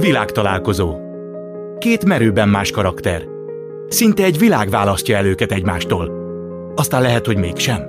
[0.00, 0.96] Világtalálkozó.
[1.78, 3.22] Két merőben más karakter.
[3.88, 6.10] Szinte egy világ választja el őket egymástól.
[6.76, 7.82] Aztán lehet, hogy mégsem.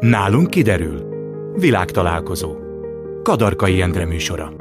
[0.00, 1.08] Nálunk kiderül.
[1.54, 2.56] Világtalálkozó.
[3.22, 4.52] Kadarkai Endre műsora.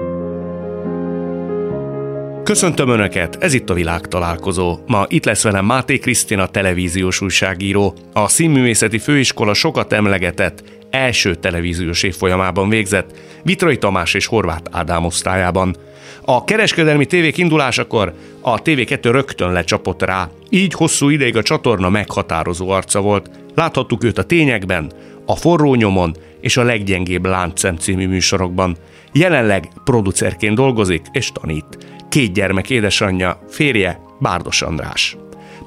[2.43, 4.77] Köszöntöm Önöket, ez itt a világ találkozó.
[4.87, 12.03] Ma itt lesz velem Máté Krisztina televíziós újságíró, a Színművészeti Főiskola sokat emlegetett első televíziós
[12.03, 15.75] évfolyamában végzett, Vitrai Tamás és Horváth Ádám osztályában.
[16.25, 22.69] A kereskedelmi tévék indulásakor a TV2 rögtön lecsapott rá, így hosszú ideig a csatorna meghatározó
[22.69, 23.29] arca volt.
[23.55, 24.91] Láthattuk őt a tényekben,
[25.25, 28.77] a forró nyomon és a leggyengébb láncem című műsorokban.
[29.13, 31.65] Jelenleg producerként dolgozik és tanít.
[32.09, 35.17] Két gyermek édesanyja, férje Bárdos András.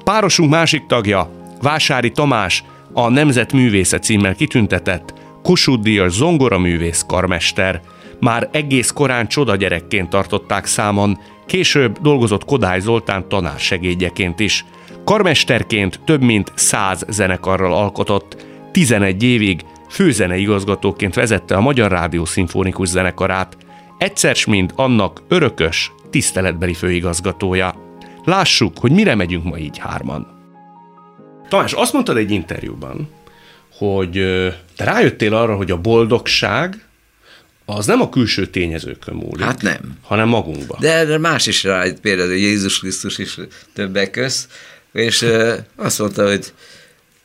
[0.03, 1.31] Párosunk másik tagja,
[1.61, 7.81] Vásári Tamás, a Nemzet Művésze címmel kitüntetett, Kossuth Díjas zongoraművész karmester.
[8.23, 14.65] Már egész korán csoda gyerekként tartották számon, később dolgozott Kodály Zoltán tanársegédjeként is.
[15.03, 23.57] Karmesterként több mint száz zenekarral alkotott, 11 évig főzeneigazgatóként vezette a Magyar Rádió Szimfonikus Zenekarát,
[23.97, 27.75] egyszer mind annak örökös, tiszteletbeli főigazgatója.
[28.23, 30.27] Lássuk, hogy mire megyünk ma így hárman.
[31.49, 33.09] Tamás, azt mondtad egy interjúban,
[33.77, 34.11] hogy
[34.75, 36.87] te rájöttél arra, hogy a boldogság
[37.65, 39.45] az nem a külső tényezőkön múlik.
[39.45, 39.97] Hát nem.
[40.01, 40.77] Hanem magunkban.
[40.79, 43.37] De más is rájött, például Jézus Krisztus is
[43.73, 44.47] többek köz,
[44.93, 45.25] és
[45.75, 46.53] azt mondta, hogy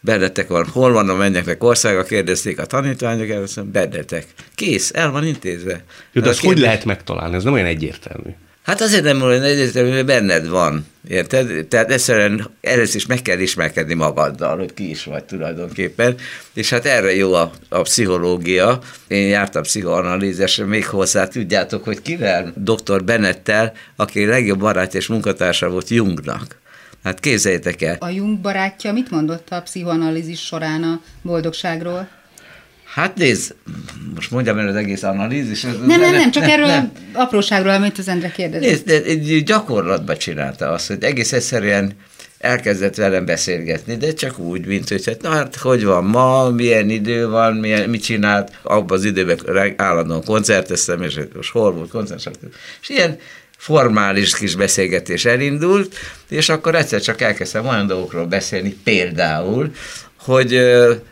[0.00, 4.26] bennetek van, hol van a mennyeknek országa, kérdezték a tanítványok, mondom, bennetek.
[4.54, 5.84] Kész, el van intézve.
[6.12, 7.36] Jó, de ezt hogy lehet megtalálni?
[7.36, 8.30] Ez nem olyan egyértelmű.
[8.68, 10.86] Hát azért nem olyan egyértelmű, mert benned van.
[11.08, 11.66] Érted?
[11.66, 16.16] Tehát egyszerűen először is meg kell ismerkedni magaddal, hogy ki is vagy tulajdonképpen.
[16.54, 18.78] És hát erre jó a, a pszichológia.
[19.06, 22.52] Én jártam pszichoanalízesre, még hozzá tudjátok, hogy kivel?
[22.56, 23.04] Dr.
[23.04, 26.58] Bennettel, aki legjobb barát és munkatársa volt Jungnak.
[27.04, 27.96] Hát képzeljétek el.
[28.00, 32.08] A Jung barátja mit mondott a pszichoanalízis során a boldogságról?
[32.98, 33.54] Hát nézd,
[34.14, 35.62] most mondjam el az egész analízis.
[35.62, 36.92] Nem, nem, nem, nem, csak nem, erről nem.
[37.12, 38.84] apróságról, amit az Endre kérdezett.
[38.84, 41.92] Nézd, gyakorlatban csinálta azt, hogy egész egyszerűen
[42.38, 46.90] elkezdett velem beszélgetni, de csak úgy, mint hogy hát, na hát hogy van ma, milyen
[46.90, 49.38] idő van, milyen, mit csinált, abban az időben
[49.76, 52.38] állandóan koncerteztem, és most hol volt koncert,
[52.80, 53.18] és ilyen
[53.56, 55.94] formális kis beszélgetés elindult,
[56.28, 59.72] és akkor egyszer csak elkezdtem olyan dolgokról beszélni, például,
[60.28, 60.60] hogy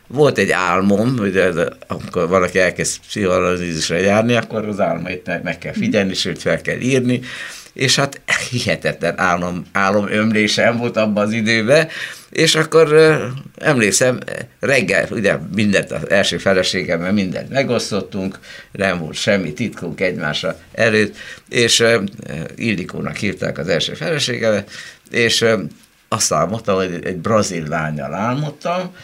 [0.07, 1.43] volt egy álmom, hogy
[1.87, 7.21] amikor valaki elkezd pszichoanalízisre járni, akkor az álmait meg, kell figyelni, sőt fel kell írni,
[7.73, 11.89] és hát hihetetlen álom, álom ömlésem volt abban az időben,
[12.31, 12.97] és akkor
[13.59, 14.19] emlékszem,
[14.61, 18.39] reggel, ugye mindent az első feleségemmel mindent megosztottunk,
[18.73, 21.17] nem volt semmi titkunk egymásra előtt,
[21.49, 21.85] és
[22.57, 24.71] Ildikónak hívták az első feleségemet,
[25.11, 25.45] és
[26.09, 28.95] azt álmodtam, hogy egy brazil lányjal álmodtam,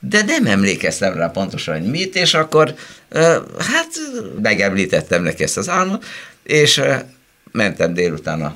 [0.00, 2.74] de nem emlékeztem rá pontosan, hogy mit, és akkor
[3.58, 3.88] hát
[4.42, 6.04] megemlítettem neki ezt az álmot,
[6.42, 6.82] és
[7.52, 8.54] mentem délután a,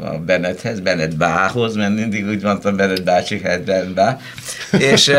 [0.00, 4.18] a Bennetthez, Bennett bához, mert mindig úgy mondtam Bennett bácsi, hát bá,
[4.78, 5.10] és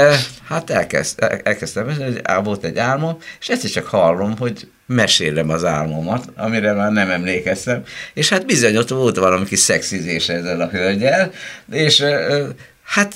[0.48, 1.98] hát elkezd, elkezdtem,
[2.44, 7.84] volt egy álmom, és egyszer csak hallom, hogy mesélem az álmomat, amire már nem emlékeztem,
[8.14, 11.32] és hát bizony ott volt valami kis szexizés ezzel a hölgyel,
[11.72, 12.04] és
[12.88, 13.14] hát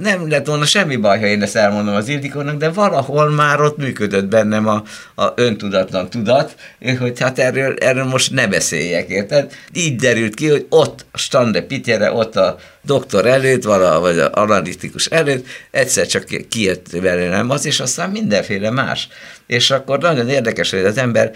[0.00, 3.76] nem lett volna semmi baj, ha én ezt elmondom az Ildikónak, de valahol már ott
[3.76, 4.82] működött bennem a,
[5.14, 6.54] a öntudatlan tudat,
[6.98, 9.52] hogy hát erről, erről most ne beszéljek, érted?
[9.72, 14.30] Így derült ki, hogy ott a Stande Pityere, ott a doktor előtt, vala, vagy az
[14.32, 19.08] analitikus előtt, egyszer csak kijött nem az, és aztán mindenféle más.
[19.46, 21.30] És akkor nagyon érdekes, hogy az ember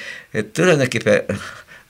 [0.52, 1.24] tulajdonképpen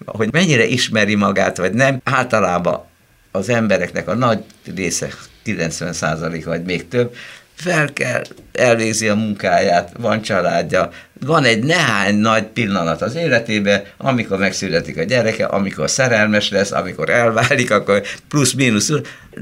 [0.04, 2.84] hogy mennyire ismeri magát, vagy nem, általában
[3.32, 4.44] az embereknek a nagy
[4.75, 5.09] része
[5.56, 7.14] 90% vagy még több,
[7.54, 8.22] fel kell,
[8.53, 15.03] elvégzi a munkáját, van családja, van egy nehány nagy pillanat az életébe, amikor megszületik a
[15.03, 18.92] gyereke, amikor szerelmes lesz, amikor elválik, akkor plusz-mínusz,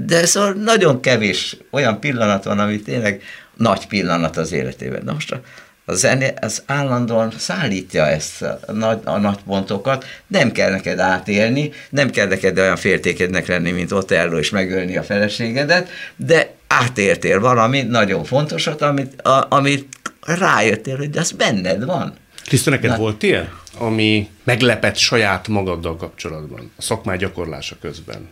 [0.07, 3.23] de szóval nagyon kevés olyan pillanat van, ami tényleg
[3.57, 5.03] nagy pillanat az életében.
[5.05, 5.41] Na most a,
[5.89, 11.71] a zene az állandóan szállítja ezt a nagy, a nagy pontokat, nem kell neked átélni,
[11.91, 17.83] nem kell neked olyan féltékednek lenni, mint Otello, és megölni a feleségedet, de átértél valami
[17.83, 19.89] nagyon fontosat, amit, a, amit
[20.21, 22.15] rájöttél, hogy az benned van.
[22.45, 22.97] Krisztus, neked Na.
[22.97, 23.49] volt ilyen,
[23.79, 28.29] ami meglepett saját magaddal kapcsolatban, a szakmá gyakorlása közben?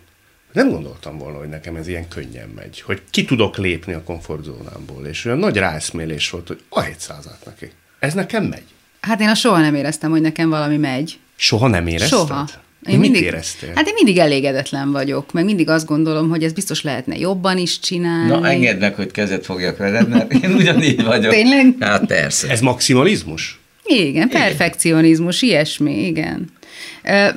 [0.54, 5.06] Nem gondoltam volna, hogy nekem ez ilyen könnyen megy, hogy ki tudok lépni a komfortzónámból,
[5.06, 7.70] és olyan nagy ráeszmélés volt, hogy a százat neki.
[7.98, 8.64] Ez nekem megy.
[9.00, 11.18] Hát én a soha nem éreztem, hogy nekem valami megy.
[11.36, 12.18] Soha nem érezted?
[12.18, 12.46] Soha.
[12.86, 13.72] Én Mit éreztél?
[13.74, 17.78] Hát én mindig elégedetlen vagyok, meg mindig azt gondolom, hogy ez biztos lehetne jobban is
[17.78, 18.28] csinálni.
[18.28, 21.32] Na, engedd meg, hogy kezet fogjak veled, mert én ugyanígy vagyok.
[21.32, 21.74] Tényleg?
[21.80, 22.48] Hát persze.
[22.48, 23.60] Ez maximalizmus?
[23.84, 26.50] Igen, perfekcionizmus, ilyesmi, igen.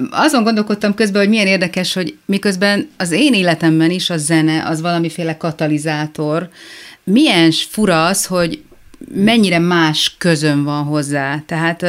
[0.10, 4.82] Azon gondolkodtam közben, hogy milyen érdekes, hogy miközben az én életemben is a zene az
[4.82, 6.50] valamiféle katalizátor,
[7.04, 8.62] milyen fura az, hogy
[9.14, 11.44] mennyire más közön van hozzá.
[11.46, 11.86] Tehát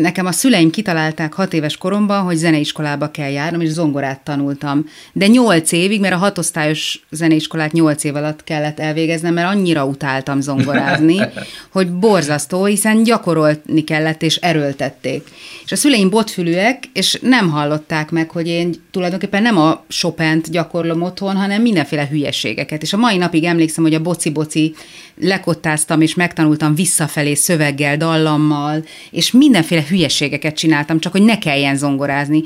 [0.00, 4.84] nekem a szüleim kitalálták hat éves koromban, hogy zeneiskolába kell járnom, és zongorát tanultam.
[5.12, 10.40] De nyolc évig, mert a hatosztályos zeneiskolát nyolc év alatt kellett elvégeznem, mert annyira utáltam
[10.40, 11.18] zongorázni,
[11.72, 15.28] hogy borzasztó, hiszen gyakorolni kellett, és erőltették.
[15.64, 21.02] És a szüleim botfülűek, és nem hallották meg, hogy én tulajdonképpen nem a Chopin-t gyakorlom
[21.02, 22.82] otthon, hanem mindenféle hülyeségeket.
[22.82, 24.74] És a mai napig emlékszem, hogy a boci-boci
[25.20, 32.42] lekottáztam, és megtanultam visszafelé szöveggel, dallammal, és mindenféle hülyeségeket csináltam, csak hogy ne kelljen zongorázni.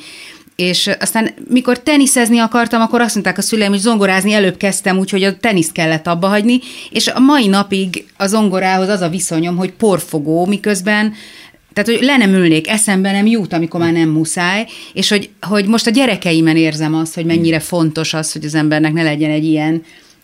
[0.56, 5.22] És aztán, mikor teniszezni akartam, akkor azt mondták a szüleim, hogy zongorázni előbb kezdtem, úgyhogy
[5.22, 6.58] a teniszt kellett abba hagyni,
[6.90, 11.14] és a mai napig a zongorához az a viszonyom, hogy porfogó, miközben
[11.72, 15.66] tehát, hogy le nem ülnék, eszembe nem jut, amikor már nem muszáj, és hogy, hogy
[15.66, 19.44] most a gyerekeimen érzem azt, hogy mennyire fontos az, hogy az embernek ne legyen egy
[19.44, 19.82] ilyen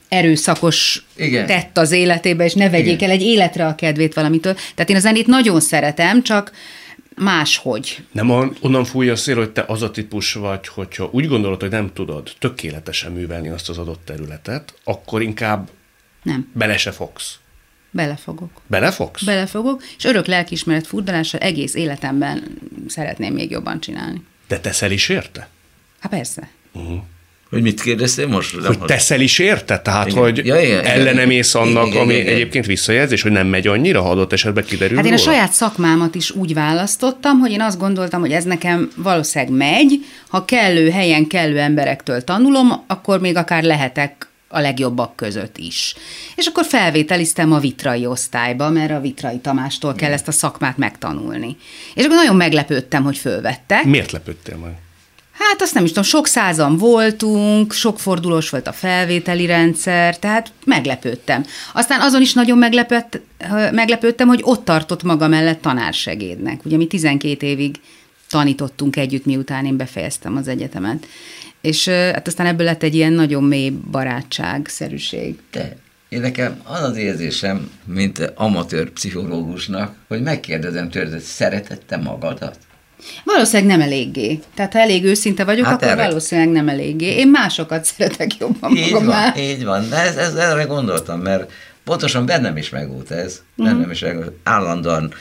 [0.08, 1.46] erőszakos Igen.
[1.46, 3.08] tett az életébe, és ne vegyék Igen.
[3.08, 4.54] el egy életre a kedvét valamitől.
[4.74, 6.52] Tehát én a zenét nagyon szeretem, csak
[7.16, 8.04] máshogy.
[8.12, 8.30] Nem
[8.60, 11.92] onnan fújja a szél, hogy te az a típus vagy, hogyha úgy gondolod, hogy nem
[11.92, 15.70] tudod tökéletesen művelni azt az adott területet, akkor inkább
[16.22, 16.50] nem.
[16.52, 17.38] bele se fogsz.
[17.90, 18.50] Belefogok.
[18.66, 19.22] Belefogsz?
[19.22, 22.58] Belefogok, és örök lelkiismeret furdalással egész életemben
[22.88, 24.24] szeretném még jobban csinálni.
[24.48, 25.48] De teszel is érte?
[26.00, 26.48] Hát persze.
[26.72, 27.02] Uh-huh.
[27.54, 28.56] Hogy mit kérdeztél most?
[28.56, 29.78] Hogy teszel is érte?
[29.78, 30.22] Tehát, igen.
[30.22, 32.34] hogy ja, igen, ellenem ész annak, igen, ami igen.
[32.34, 36.14] egyébként visszajelzés, hogy nem megy annyira, ha adott esetben kiderül Hát én a saját szakmámat
[36.14, 41.26] is úgy választottam, hogy én azt gondoltam, hogy ez nekem valószínűleg megy, ha kellő helyen,
[41.26, 45.94] kellő emberektől tanulom, akkor még akár lehetek a legjobbak között is.
[46.36, 51.56] És akkor felvételiztem a vitrai osztályba, mert a vitrai Tamástól kell ezt a szakmát megtanulni.
[51.94, 53.84] És akkor nagyon meglepődtem, hogy fölvettek.
[53.84, 54.72] Miért lepődtél meg?
[55.48, 60.52] Hát azt nem is tudom, sok százan voltunk, sok fordulós volt a felvételi rendszer, tehát
[60.64, 61.44] meglepődtem.
[61.72, 63.20] Aztán azon is nagyon meglepett,
[63.72, 66.64] meglepődtem, hogy ott tartott maga mellett tanársegédnek.
[66.64, 67.80] Ugye mi 12 évig
[68.28, 71.06] tanítottunk együtt, miután én befejeztem az egyetemet.
[71.60, 75.38] És hát aztán ebből lett egy ilyen nagyon mély barátságszerűség.
[75.50, 75.76] De
[76.08, 82.58] én nekem az az érzésem, mint amatőr pszichológusnak, hogy megkérdezem tőled, szeretette magadat?
[83.24, 84.40] Valószínűleg nem eléggé.
[84.54, 86.06] Tehát ha elég őszinte vagyok, hát akkor erre...
[86.06, 87.06] valószínűleg nem eléggé.
[87.06, 89.32] Én másokat szeretek jobban így magamnál.
[89.32, 91.52] Van, így van, de ez, ez, erre gondoltam, mert
[91.84, 93.42] pontosan bennem is megvolt ez.
[93.56, 93.74] Uh-huh.
[93.74, 94.32] Bennem is megvolt.
[94.42, 95.14] Állandóan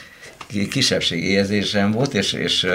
[0.70, 2.66] kisebbségi érzésem volt, és, és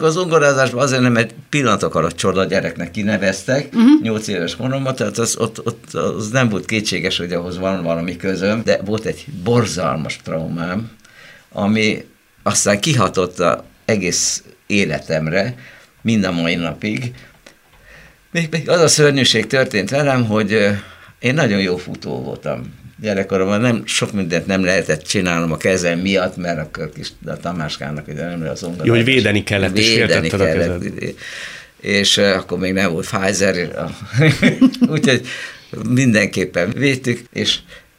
[0.00, 3.82] az zongorázásban azért nem egy pillanatok alatt csoda gyereknek kineveztek, uh-huh.
[3.82, 4.02] Mhm.
[4.02, 8.16] 8 éves koromban, tehát az, ott, ott, az nem volt kétséges, hogy ahhoz van valami
[8.16, 10.90] közöm, de volt egy borzalmas traumám,
[11.52, 12.04] ami
[12.42, 15.54] aztán kihatott a egész életemre,
[16.02, 17.12] mind a mai napig.
[18.32, 20.68] Még, még az a szörnyűség történt velem, hogy
[21.18, 22.74] én nagyon jó futó voltam.
[23.00, 28.04] Gyerekkoromban nem, sok mindent nem lehetett csinálnom a kezem miatt, mert akkor kis a Tamáskának
[28.04, 28.86] hogy nem az ongorát.
[28.86, 31.14] Jó, hogy védeni kellett, védeni és kellett, a kezed.
[31.80, 33.86] És akkor még nem volt Pfizer,
[34.94, 35.26] úgyhogy
[35.88, 37.58] mindenképpen védtük, és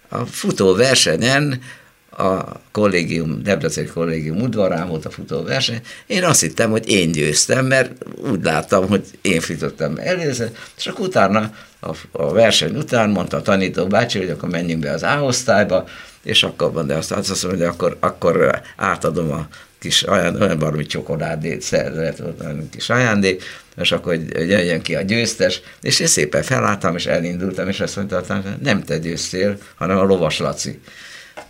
[0.09, 1.61] a futó versenyen
[2.11, 7.91] a kollégium, Debreceni kollégium udvarán volt a futóverseny, én azt hittem, hogy én győztem, mert
[8.31, 13.41] úgy láttam, hogy én futottam először, és akkor utána, a, a verseny után mondta a
[13.41, 15.87] tanító bácsi, hogy akkor menjünk be az A-osztályba,
[16.23, 19.47] és akkor de azt, azt mondja, hogy akkor, akkor átadom a
[19.79, 23.43] kis ajándék, olyan valami csokoládét szerzett, olyan kis ajándék,
[23.77, 27.95] és akkor hogy jöjjön ki a győztes, és én szépen felálltam, és elindultam, és azt
[27.95, 30.79] mondta, nem te győztél, hanem a lovas Laci.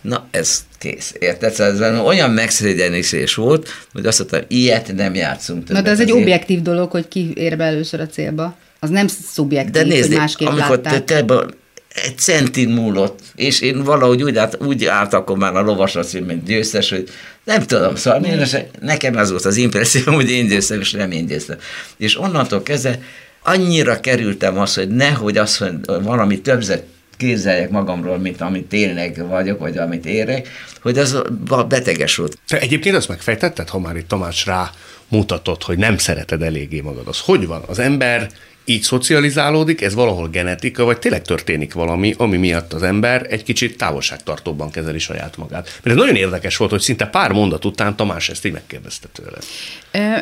[0.00, 1.14] Na, ez kész.
[1.18, 1.52] Érted?
[1.52, 5.82] Szóval olyan megszégyenítés volt, hogy azt mondtam, ilyet nem játszunk többet.
[5.82, 8.56] Na, de ez egy objektív dolog, hogy ki ér be először a célba.
[8.80, 11.04] Az nem szubjektív, de nézd, hogy másképp amikor látták.
[11.04, 11.46] te, te
[11.94, 16.44] egy centin múlott, és én valahogy úgy, át, úgy állt akkor már a lovasra mint
[16.44, 17.08] győztes, hogy
[17.44, 18.46] nem tudom, szóval én,
[18.80, 21.56] nekem ez volt az impresszióm, hogy én győztem, és nem én győztem.
[21.96, 22.98] És onnantól kezdve
[23.42, 26.84] annyira kerültem azt, hogy nehogy azt, hogy valami többzet
[27.20, 30.48] képzeljek magamról, mint amit tényleg vagyok, vagy amit érek,
[30.82, 31.22] hogy az
[31.68, 32.38] beteges volt.
[32.48, 34.70] Te egyébként azt megfejtetted, ha már itt Tamás rá
[35.08, 37.62] mutatod, hogy nem szereted eléggé magad, az hogy van?
[37.66, 38.30] Az ember
[38.70, 43.76] így szocializálódik, ez valahol genetika, vagy tényleg történik valami, ami miatt az ember egy kicsit
[43.76, 45.80] távolságtartóbban kezeli saját magát.
[45.82, 49.38] Mert ez nagyon érdekes volt, hogy szinte pár mondat után Tamás ezt így megkérdezte tőle.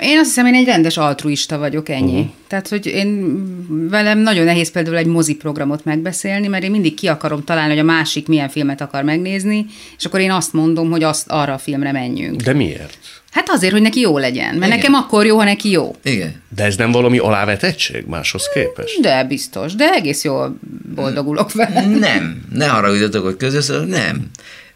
[0.01, 2.19] Én azt hiszem, én egy rendes altruista vagyok, ennyi.
[2.19, 2.31] Uh-huh.
[2.47, 7.09] Tehát, hogy én velem nagyon nehéz például egy mozi programot megbeszélni, mert én mindig ki
[7.09, 9.67] akarom találni, hogy a másik milyen filmet akar megnézni,
[9.99, 12.41] és akkor én azt mondom, hogy azt arra a filmre menjünk.
[12.41, 12.99] De miért?
[13.31, 14.69] Hát azért, hogy neki jó legyen, mert Igen.
[14.69, 15.97] nekem akkor jó, ha neki jó.
[16.03, 16.43] Igen.
[16.49, 19.01] De ez nem valami alávetettség máshoz képest?
[19.01, 20.59] De biztos, de egész jól
[20.95, 21.87] boldogulok vele.
[21.87, 24.31] Nem, ne haragudjatok, hogy közösször, nem.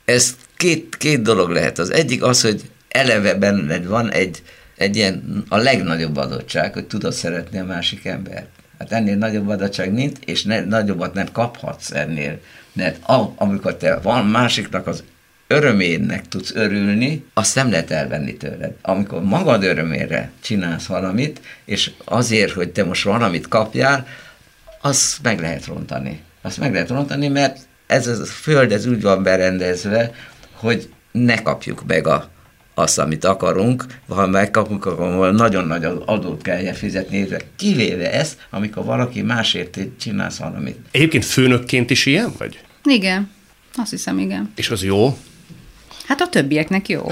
[0.04, 1.78] Ez két, két dolog lehet.
[1.78, 4.42] Az egyik az, hogy eleve benned van egy,
[4.76, 8.48] egy ilyen a legnagyobb adottság, hogy tudod szeretni a másik embert.
[8.78, 12.38] Hát ennél nagyobb adottság nincs, és ne, nagyobbat nem kaphatsz ennél.
[12.72, 15.02] Mert a, amikor te van másiknak az
[15.52, 18.72] örömének tudsz örülni, azt nem lehet elvenni tőled.
[18.82, 24.06] Amikor magad örömére csinálsz valamit, és azért, hogy te most valamit kapjál,
[24.80, 26.20] azt meg lehet rontani.
[26.42, 30.14] Azt meg lehet rontani, mert ez a föld ez úgy van berendezve,
[30.52, 32.30] hogy ne kapjuk meg a,
[32.74, 39.22] azt, amit akarunk, ha megkapunk, akkor nagyon nagy adót kell fizetni, kivéve ezt, amikor valaki
[39.22, 40.78] másért csinálsz valamit.
[40.90, 42.60] Egyébként főnökként is ilyen vagy?
[42.84, 43.30] Igen,
[43.76, 44.52] azt hiszem, igen.
[44.54, 45.18] És az jó?
[46.06, 47.02] Hát a többieknek jó.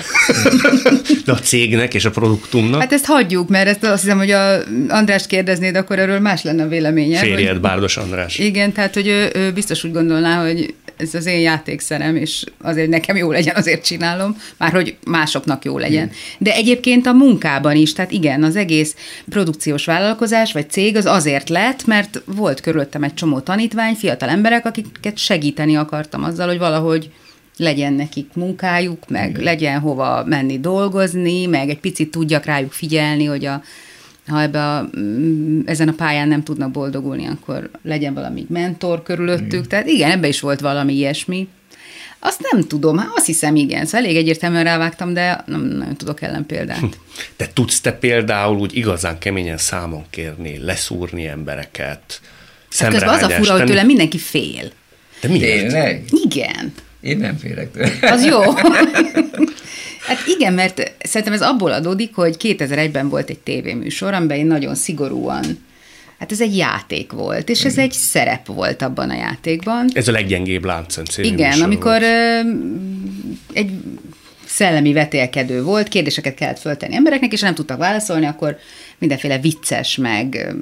[1.25, 2.81] De a cégnek és a produktumnak?
[2.81, 6.63] Hát ezt hagyjuk, mert ezt azt hiszem, hogy a Andrást kérdeznéd, akkor erről más lenne
[6.63, 7.19] a véleménye.
[7.19, 7.61] Férjed, hogy...
[7.61, 8.39] Bárdos András.
[8.39, 12.89] Igen, tehát hogy ő, ő biztos úgy gondolná, hogy ez az én játékszerem, és azért
[12.89, 16.11] nekem jó legyen, azért csinálom, már hogy másoknak jó legyen.
[16.39, 18.95] De egyébként a munkában is, tehát igen, az egész
[19.29, 24.67] produkciós vállalkozás vagy cég az azért lett, mert volt körülöttem egy csomó tanítvány, fiatal emberek,
[24.67, 27.11] akiket segíteni akartam azzal, hogy valahogy
[27.61, 29.43] legyen nekik munkájuk, meg Igen.
[29.43, 33.63] legyen hova menni dolgozni, meg egy picit tudjak rájuk figyelni, hogy a,
[34.27, 39.53] ha ebbe a, mm, ezen a pályán nem tudnak boldogulni, akkor legyen valami mentor körülöttük.
[39.53, 39.69] Igen.
[39.69, 41.49] Tehát igen, ebbe is volt valami ilyesmi.
[42.19, 46.23] Azt nem tudom, hát azt hiszem igen, szóval elég egyértelműen rávágtam, de nem, nem tudok
[46.23, 46.99] ellenpéldát.
[47.37, 52.21] De tudsz te például úgy igazán keményen számon kérni, leszúrni embereket,
[52.79, 54.71] hát közben az a fura, hogy tőle mindenki fél.
[55.21, 55.61] De miért?
[55.61, 56.05] Tényleg?
[56.25, 56.73] Igen.
[57.01, 58.13] Én nem félek tőle.
[58.13, 58.41] Az jó.
[60.01, 64.75] Hát igen, mert szerintem ez abból adódik, hogy 2001-ben volt egy tévéműsor, amiben én nagyon
[64.75, 65.45] szigorúan
[66.21, 69.89] Hát ez egy játék volt, és ez egy szerep volt abban a játékban.
[69.93, 72.47] Ez a leggyengébb láncem Igen, amikor volt.
[73.53, 73.71] egy
[74.51, 78.57] szellemi vetélkedő volt, kérdéseket kellett föltenni embereknek, és nem tudtak válaszolni, akkor
[78.99, 80.55] mindenféle vicces, meg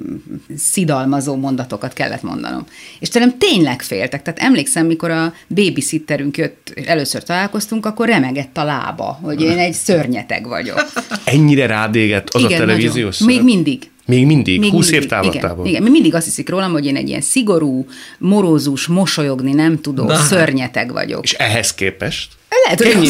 [0.57, 2.65] szidalmazó mondatokat kellett mondanom.
[2.99, 4.21] És tőlem tényleg féltek.
[4.21, 9.57] Tehát emlékszem, mikor a babysitterünk jött, és először találkoztunk, akkor remegett a lába, hogy én
[9.57, 10.91] egy szörnyeteg vagyok.
[11.23, 13.89] Ennyire rádégett az igen, a televíziós Még mindig.
[14.09, 14.59] Még mindig?
[14.59, 15.03] Még 20 mindig.
[15.03, 15.65] év távlatában?
[15.65, 17.85] Igen, igen, mindig azt hiszik rólam, hogy én egy ilyen szigorú,
[18.17, 20.15] morózus, mosolyogni nem tudó, Na.
[20.15, 21.23] szörnyeteg vagyok.
[21.23, 22.31] És ehhez képest?
[22.63, 23.09] Lehet, hogy Kennyi...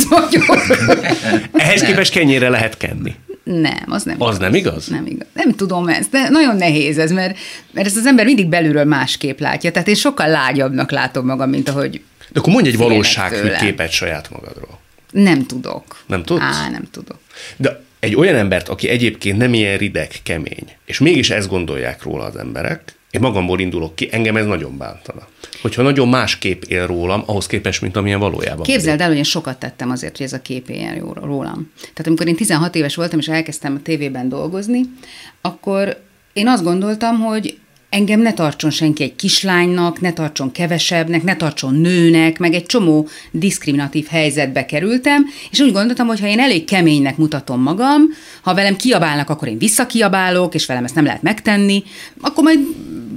[1.54, 3.16] Ehhez képest kenyére lehet kenni.
[3.44, 4.38] Nem, az nem Az igaz.
[4.40, 4.88] nem igaz?
[4.88, 5.28] Nem igaz.
[5.34, 7.38] Nem tudom ezt, de nagyon nehéz ez, mert,
[7.72, 9.72] mert ezt az ember mindig belülről másképp látja.
[9.72, 12.02] Tehát én sokkal lágyabbnak látom magam, mint ahogy
[12.32, 14.80] De akkor mondj egy valóságképet saját magadról.
[15.12, 15.84] Nem tudok.
[16.08, 16.42] Nem tudsz?
[16.42, 17.18] Á, nem tudok.
[17.58, 22.24] De egy olyan embert, aki egyébként nem ilyen rideg, kemény, és mégis ezt gondolják róla
[22.24, 25.28] az emberek, én magamból indulok ki, engem ez nagyon bántana.
[25.62, 28.64] Hogyha nagyon más kép él rólam, ahhoz képest, mint amilyen valójában.
[28.64, 31.72] Képzeld el, hogy én sokat tettem azért, hogy ez a kép éljen rólam.
[31.80, 34.82] Tehát amikor én 16 éves voltam, és elkezdtem a tévében dolgozni,
[35.42, 36.02] akkor
[36.34, 37.58] én azt gondoltam, hogy
[37.90, 43.08] engem ne tartson senki egy kislánynak, ne tartson kevesebbnek, ne tartson nőnek, meg egy csomó
[43.32, 48.02] diszkriminatív helyzetbe kerültem, és úgy gondoltam, hogy ha én elég keménynek mutatom magam,
[48.42, 51.84] ha velem kiabálnak, akkor én visszakiabálok, és velem ezt nem lehet megtenni,
[52.22, 52.60] akkor majd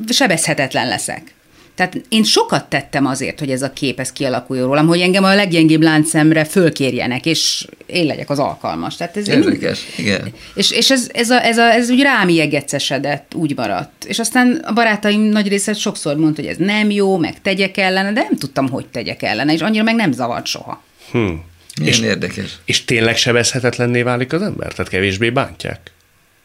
[0.08, 1.34] sebezhetetlen leszek.
[1.74, 5.34] Tehát én sokat tettem azért, hogy ez a kép ez kialakuljon rólam, hogy engem a
[5.34, 8.96] leggyengébb láncszemre fölkérjenek, és én legyek az alkalmas.
[8.96, 10.08] Tehát ez Érdekes, mind...
[10.08, 10.32] igen.
[10.54, 14.04] És, és ez, ez, a, ez, a, ez úgy rám iegecesedett, úgy maradt.
[14.04, 18.12] És aztán a barátaim nagy része sokszor mondta, hogy ez nem jó, meg tegyek ellene,
[18.12, 20.82] de nem tudtam, hogy tegyek ellene, és annyira meg nem zavart soha.
[21.10, 21.44] Hmm.
[21.84, 22.58] és, érdekes.
[22.64, 24.72] És tényleg sebezhetetlenné válik az ember?
[24.72, 25.80] Tehát kevésbé bántják?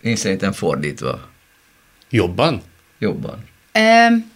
[0.02, 1.30] Én szerintem fordítva.
[2.10, 2.62] Jobban?
[3.00, 3.44] Jobban.
[3.80, 4.36] Um,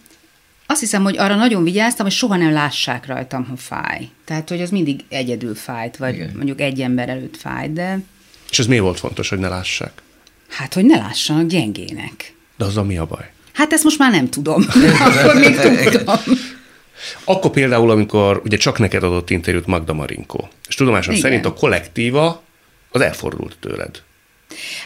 [0.72, 4.08] azt hiszem, hogy arra nagyon vigyáztam, hogy soha nem lássák rajtam, ha fáj.
[4.24, 6.32] Tehát, hogy az mindig egyedül fájt, vagy Igen.
[6.34, 7.98] mondjuk egy ember előtt fájt, de...
[8.50, 10.02] És ez miért volt fontos, hogy ne lássák?
[10.48, 12.34] Hát, hogy ne lássanak gyengének.
[12.56, 13.30] De az a mi a baj?
[13.52, 14.66] Hát ezt most már nem tudom.
[15.06, 16.18] Akkor még tudtam.
[17.24, 21.24] Akkor például, amikor ugye csak neked adott interjút Magda Marinko, és tudomásom Igen.
[21.24, 22.42] szerint a kollektíva
[22.90, 24.02] az elfordult tőled.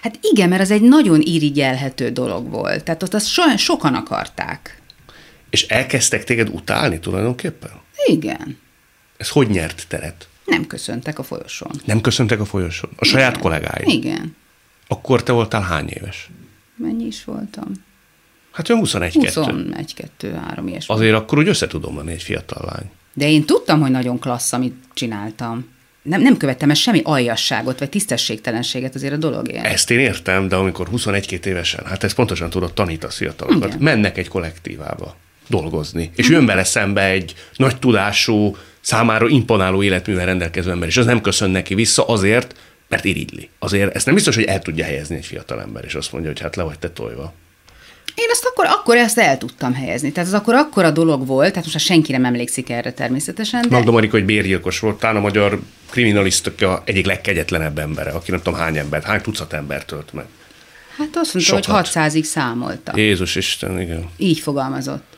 [0.02, 2.84] Hát igen, mert az egy nagyon irigyelhető dolog volt.
[2.84, 4.75] Tehát ott azt so- sokan akarták.
[5.56, 7.70] És elkezdtek téged utálni tulajdonképpen?
[8.06, 8.58] Igen.
[9.16, 10.28] Ez hogy nyert teret?
[10.44, 11.70] Nem köszöntek a folyosón.
[11.84, 12.90] Nem köszöntek a folyosón?
[12.96, 13.42] A saját Igen.
[13.42, 13.88] kollégáid?
[13.88, 14.36] Igen.
[14.88, 16.30] Akkor te voltál hány éves?
[16.74, 17.72] Mennyi is voltam?
[18.52, 20.94] Hát olyan 21 2 21, 2, 3 ilyesmi.
[20.94, 22.90] Azért akkor úgy össze tudom venni egy fiatal lány.
[23.12, 25.68] De én tudtam, hogy nagyon klassz, amit csináltam.
[26.02, 29.64] Nem, nem követtem el semmi aljasságot, vagy tisztességtelenséget azért a dologért.
[29.64, 34.28] Ezt én értem, de amikor 21-2 évesen, hát ezt pontosan tudod, tanítasz fiatalokat, mennek egy
[34.28, 35.16] kollektívába
[35.48, 41.06] dolgozni, és jön vele szembe egy nagy tudású, számára imponáló életművel rendelkező ember, és az
[41.06, 42.54] nem köszön neki vissza azért,
[42.88, 43.48] mert irigyli.
[43.58, 46.40] Azért ezt nem biztos, hogy el tudja helyezni egy fiatal ember, és azt mondja, hogy
[46.40, 47.32] hát le vagy te tojva.
[48.14, 50.12] Én azt akkor, akkor ezt el tudtam helyezni.
[50.12, 53.90] Tehát az akkor akkora dolog volt, tehát most senki nem emlékszik erre természetesen, de Magda
[53.90, 55.60] Marika, hogy bérgyilkos volt, talán a magyar
[55.90, 60.24] kriminalisztika egyik legkegyetlenebb embere, aki nem tudom hány embert, hány tucat embert tölt meg.
[60.96, 61.88] hát azt mondta, hogy Sokat.
[61.92, 62.92] 600-ig számolta.
[62.96, 64.10] Jézus Isten, igen.
[64.16, 65.15] Így fogalmazott.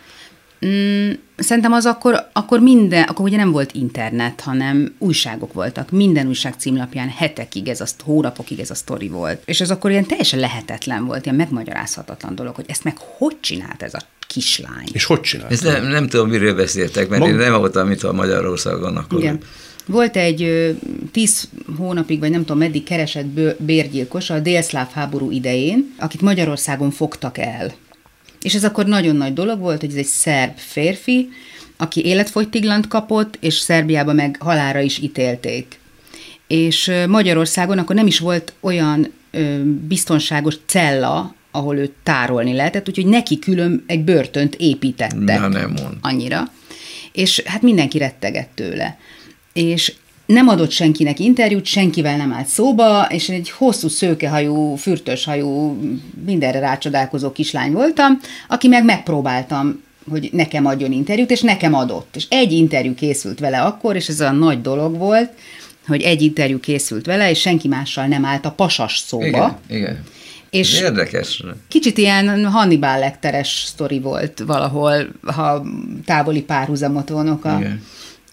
[0.67, 5.91] Mm, szerintem az akkor, akkor minden, akkor ugye nem volt internet, hanem újságok voltak.
[5.91, 9.43] Minden újság címlapján hetekig ez a, szt- hónapokig ez a sztori volt.
[9.45, 13.83] És ez akkor ilyen teljesen lehetetlen volt, ilyen megmagyarázhatatlan dolog, hogy ezt meg hogy csinált
[13.83, 14.89] ez a kislány.
[14.93, 15.53] És hogy csinálta?
[15.53, 19.19] Ezt nem, nem tudom, miről beszéltek, mert Mag- én nem voltam itt a Magyarországon akkor.
[19.19, 19.39] Igen.
[19.87, 20.71] Volt egy ö,
[21.13, 26.91] tíz hónapig, vagy nem tudom meddig keresett bő- bérgyilkos a délszláv háború idején, akit Magyarországon
[26.91, 27.73] fogtak el.
[28.49, 31.29] És ez akkor nagyon nagy dolog volt, hogy ez egy szerb férfi,
[31.77, 35.79] aki életfogytiglant kapott, és Szerbiában meg halára is ítélték.
[36.47, 39.13] És Magyarországon akkor nem is volt olyan
[39.89, 45.41] biztonságos cella, ahol őt tárolni lehetett, úgyhogy neki külön egy börtönt építettek.
[45.41, 45.97] Na, nem mond.
[46.01, 46.53] Annyira.
[47.13, 48.99] És hát mindenki rettegett tőle.
[49.53, 49.93] És
[50.29, 55.79] nem adott senkinek interjút, senkivel nem állt szóba, és egy hosszú szőkehajú, fürtöshajú,
[56.25, 62.17] mindenre rácsodálkozó kislány voltam, aki meg megpróbáltam, hogy nekem adjon interjút, és nekem adott.
[62.17, 65.31] És egy interjú készült vele akkor, és ez a nagy dolog volt,
[65.87, 69.27] hogy egy interjú készült vele, és senki mással nem állt a pasas szóba.
[69.27, 70.05] Igen, igen.
[70.51, 71.43] És És érdekes.
[71.69, 75.67] Kicsit ilyen Hannibal lekteres sztori volt valahol, ha
[76.05, 77.83] távoli párhuzamot vonok a, Igen.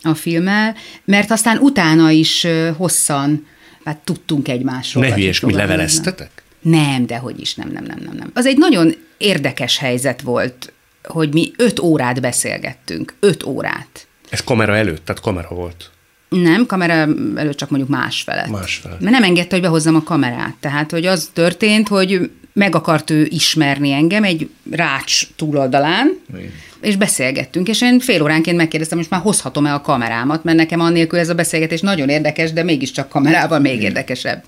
[0.05, 3.47] A filmmel, mert aztán utána is hosszan
[3.85, 5.07] hát tudtunk egymásról.
[5.07, 6.43] Ne mi leveleztetek?
[6.61, 8.31] Nem, de hogy is, nem, nem, nem, nem, nem.
[8.33, 13.13] Az egy nagyon érdekes helyzet volt, hogy mi öt órát beszélgettünk.
[13.19, 14.07] Öt órát.
[14.29, 15.89] Ez kamera előtt, tehát kamera volt.
[16.29, 16.93] Nem, kamera
[17.35, 18.49] előtt csak mondjuk másfelet.
[18.49, 18.99] Másfelet.
[18.99, 20.55] Mert nem engedte, hogy behozzam a kamerát.
[20.59, 26.51] Tehát, hogy az történt, hogy meg akart ő ismerni engem egy rács túloldalán, Igen.
[26.81, 31.19] és beszélgettünk, és én fél óránként megkérdeztem, most már hozhatom-e a kamerámat, mert nekem annélkül
[31.19, 34.43] ez a beszélgetés nagyon érdekes, de mégiscsak kamerával még érdekesebb.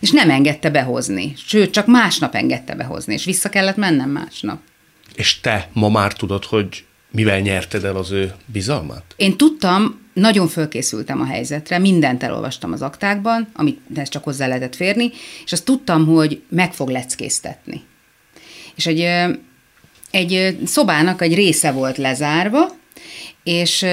[0.00, 1.32] És nem engedte behozni.
[1.46, 4.58] Sőt, csak másnap engedte behozni, és vissza kellett mennem másnap.
[5.14, 9.14] És te ma már tudod, hogy mivel nyerted el az ő bizalmát?
[9.16, 14.74] Én tudtam, nagyon fölkészültem a helyzetre, mindent elolvastam az aktákban, amit ez csak hozzá lehetett
[14.74, 15.10] férni,
[15.44, 17.82] és azt tudtam, hogy meg fog leckésztetni.
[18.76, 19.08] És egy,
[20.10, 22.68] egy szobának egy része volt lezárva,
[23.42, 23.86] és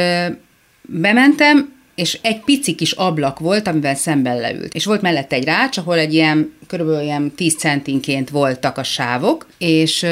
[0.81, 4.73] bementem, és egy pici kis ablak volt, amivel szemben leült.
[4.73, 9.47] És volt mellette egy rács, ahol egy ilyen, körülbelül ilyen 10 centinként voltak a sávok,
[9.57, 10.05] és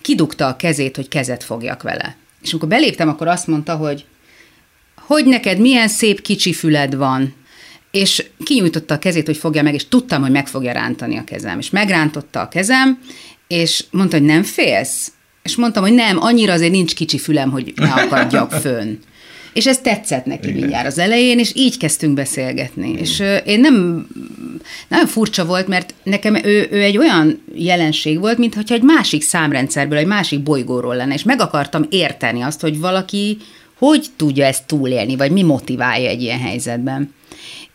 [0.00, 2.16] kidugta a kezét, hogy kezet fogjak vele.
[2.42, 4.04] És amikor beléptem, akkor azt mondta, hogy
[5.08, 7.34] hogy neked milyen szép kicsi füled van.
[7.90, 11.58] És kinyújtotta a kezét, hogy fogja meg, és tudtam, hogy meg fogja rántani a kezem.
[11.58, 12.98] És megrántotta a kezem,
[13.46, 15.12] és mondta, hogy nem félsz?
[15.42, 18.96] És mondtam, hogy nem, annyira azért nincs kicsi fülem, hogy ne akadjak fönn.
[19.52, 20.60] És ez tetszett neki Igen.
[20.60, 22.88] mindjárt az elején, és így kezdtünk beszélgetni.
[22.88, 23.02] Igen.
[23.02, 24.06] És én nem,
[24.88, 29.98] nagyon furcsa volt, mert nekem ő, ő egy olyan jelenség volt, mintha egy másik számrendszerből,
[29.98, 33.38] egy másik bolygóról lenne, és meg akartam érteni azt, hogy valaki
[33.78, 37.14] hogy tudja ezt túlélni, vagy mi motiválja egy ilyen helyzetben.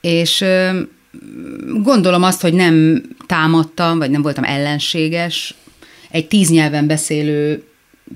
[0.01, 0.45] És
[1.81, 5.55] gondolom azt, hogy nem támadtam, vagy nem voltam ellenséges,
[6.09, 7.63] egy tíz nyelven beszélő,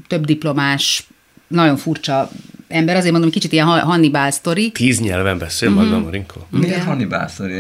[0.08, 1.08] több diplomás,
[1.48, 2.32] nagyon furcsa
[2.68, 4.72] ember, azért mondom, hogy kicsit ilyen Hannibal sztori.
[4.72, 5.78] Tíz nyelven beszél Mhm.
[5.78, 5.92] uh-huh.
[5.94, 6.40] Magda Marinko.
[6.50, 7.54] Miért Hannibal sztori?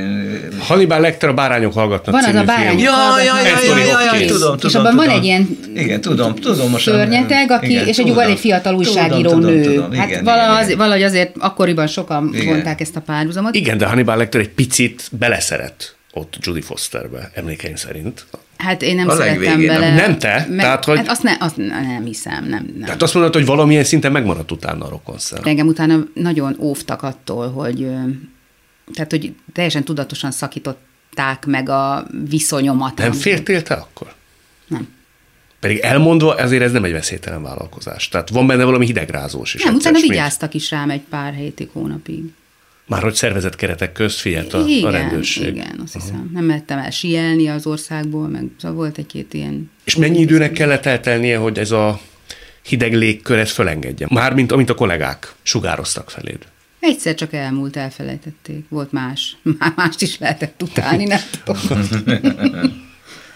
[0.60, 2.82] Hannibal Lecter a Bárányok hallgatnak Van az a Bárányok.
[2.82, 2.92] Ja,
[3.26, 4.32] ja, ja, ja, Hopkins.
[4.32, 4.86] tudom, És tudom.
[4.86, 5.20] abban van tudom.
[5.20, 6.84] egy ilyen Igen, tudom, tudom most.
[6.84, 8.16] szörnyeteg, aki, Igen, és egy tudom.
[8.16, 9.62] van egy fiatal Tudom, újságíró tudom, nő.
[9.64, 12.46] tudom, hát igen, valahogy, igen, valahogy azért akkoriban sokan Igen.
[12.46, 13.56] vonták ezt a párhuzamot.
[13.56, 18.26] Igen, de Hannibal Lecter egy picit beleszeret ott Judy Fosterbe, emlékeim szerint.
[18.58, 19.96] Hát én nem A szerettem bele.
[19.96, 20.46] nem- te?
[20.50, 22.66] Meg, Tehát, hogy- Hát azt, ne, azt nem hiszem, nem.
[22.74, 22.86] nem.
[22.86, 25.42] Tehát azt mondod, hogy valamilyen szinten megmaradt utána a rokonszem.
[25.44, 27.88] Engem utána nagyon óvtak attól, hogy
[28.94, 30.86] tehát, hogy teljesen tudatosan szakítottam
[31.18, 32.98] szabták meg a viszonyomat.
[32.98, 34.14] Nem féltél te akkor?
[34.68, 34.88] Nem.
[35.60, 38.10] Pedig elmondva, ezért ez nem egy veszélytelen vállalkozás.
[38.10, 39.64] Tehát van benne valami hidegrázós is.
[39.64, 42.24] Nem, utána vigyáztak is rám egy pár hétig, hónapig.
[42.88, 45.56] Már hogy szervezett keretek közt figyelt a, igen, a rendőrség.
[45.56, 46.30] igen, azt hiszem.
[46.34, 49.72] Nem mehettem el sielni az országból, meg szóval volt egy-két ilyen...
[49.84, 52.00] És mennyi időnek kellett eltelnie, hogy ez a
[52.62, 54.08] hideg légkör ez fölengedje?
[54.10, 56.38] Mármint amit a kollégák sugároztak feléd.
[56.80, 58.66] Egyszer csak elmúlt, elfelejtették.
[58.70, 59.38] Volt más.
[59.60, 61.82] Már mást is lehetett utálni, nem tudom.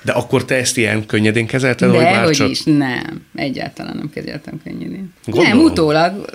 [0.03, 2.49] De akkor te ezt ilyen könnyedén kezelted, vagy De már hogy csak...
[2.49, 3.25] is, nem.
[3.35, 5.13] Egyáltalán nem kezeltem könnyedén.
[5.25, 5.57] Gondolom.
[5.57, 6.25] Nem, utólag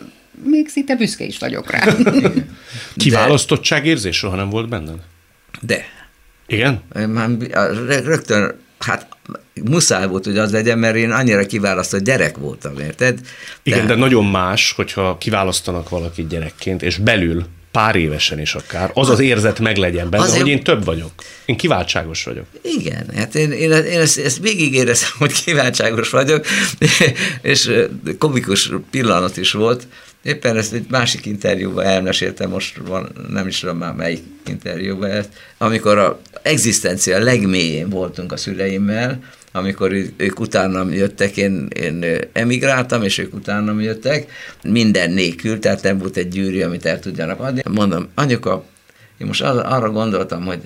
[0.47, 1.85] még szinte büszke is vagyok rá.
[2.97, 4.99] Kiválasztottságérzés soha nem volt benned?
[5.61, 5.85] De
[6.47, 6.83] Igen?
[7.09, 7.29] már
[7.87, 9.09] rö- rögtön, hát
[9.65, 13.21] muszáj volt, hogy az legyen, mert én annyira kiválasztott gyerek voltam, érted?
[13.63, 18.91] Igen, Tehát- de nagyon más, hogyha kiválasztanak valakit gyerekként, és belül pár évesen is akár,
[18.95, 21.11] az az érzet meglegyen benne, Azért- hogy én több vagyok.
[21.45, 22.45] Én kiváltságos vagyok.
[22.63, 26.47] Igen, hát én, én, én ezt, ezt végig éreztem, hogy kiváltságos vagyok,
[27.43, 27.85] és ö,
[28.19, 29.87] komikus pillanat is volt.
[30.27, 35.29] Éppen ezt egy másik interjúban elmeséltem, most van, nem is tudom már melyik interjúban ezt,
[35.59, 43.19] amikor a egzisztencia legmélyén voltunk a szüleimmel, amikor ők utánam jöttek, én, én emigráltam, és
[43.19, 44.31] ők utánam jöttek,
[44.63, 47.63] minden nélkül, tehát nem volt egy gyűrű, amit el tudjanak adni.
[47.71, 48.65] Mondom, anyuka,
[49.19, 50.61] én most arra gondoltam, hogy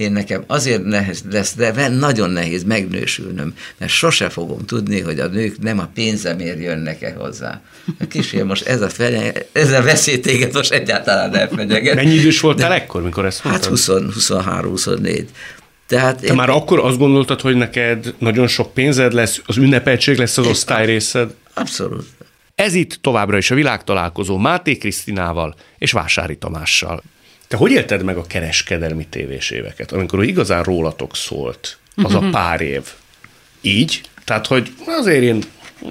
[0.00, 5.26] én nekem azért nehéz lesz, de nagyon nehéz megnősülnöm, mert sose fogom tudni, hogy a
[5.26, 7.60] nők nem a pénzemért jönnek-e hozzá.
[8.08, 11.94] Kisfiam, most ez a, fenye, ez a veszély téged most egyáltalán nem fenyeget.
[11.94, 14.12] Mennyi idős voltál ekkor, mikor ezt Hát mondtad?
[14.12, 15.24] 20, 23-24.
[15.86, 20.38] Tehát Te már akkor azt gondoltad, hogy neked nagyon sok pénzed lesz, az ünnepeltség lesz
[20.38, 21.34] az osztályrészed?
[21.54, 22.06] abszolút.
[22.54, 27.02] Ez itt továbbra is a világtalálkozó Máté Krisztinával és Vásári Tamással.
[27.50, 32.60] Te hogy élted meg a kereskedelmi tévés éveket, amikor igazán rólatok szólt az a pár
[32.60, 32.82] év?
[33.60, 34.00] Így?
[34.24, 35.42] Tehát, hogy azért én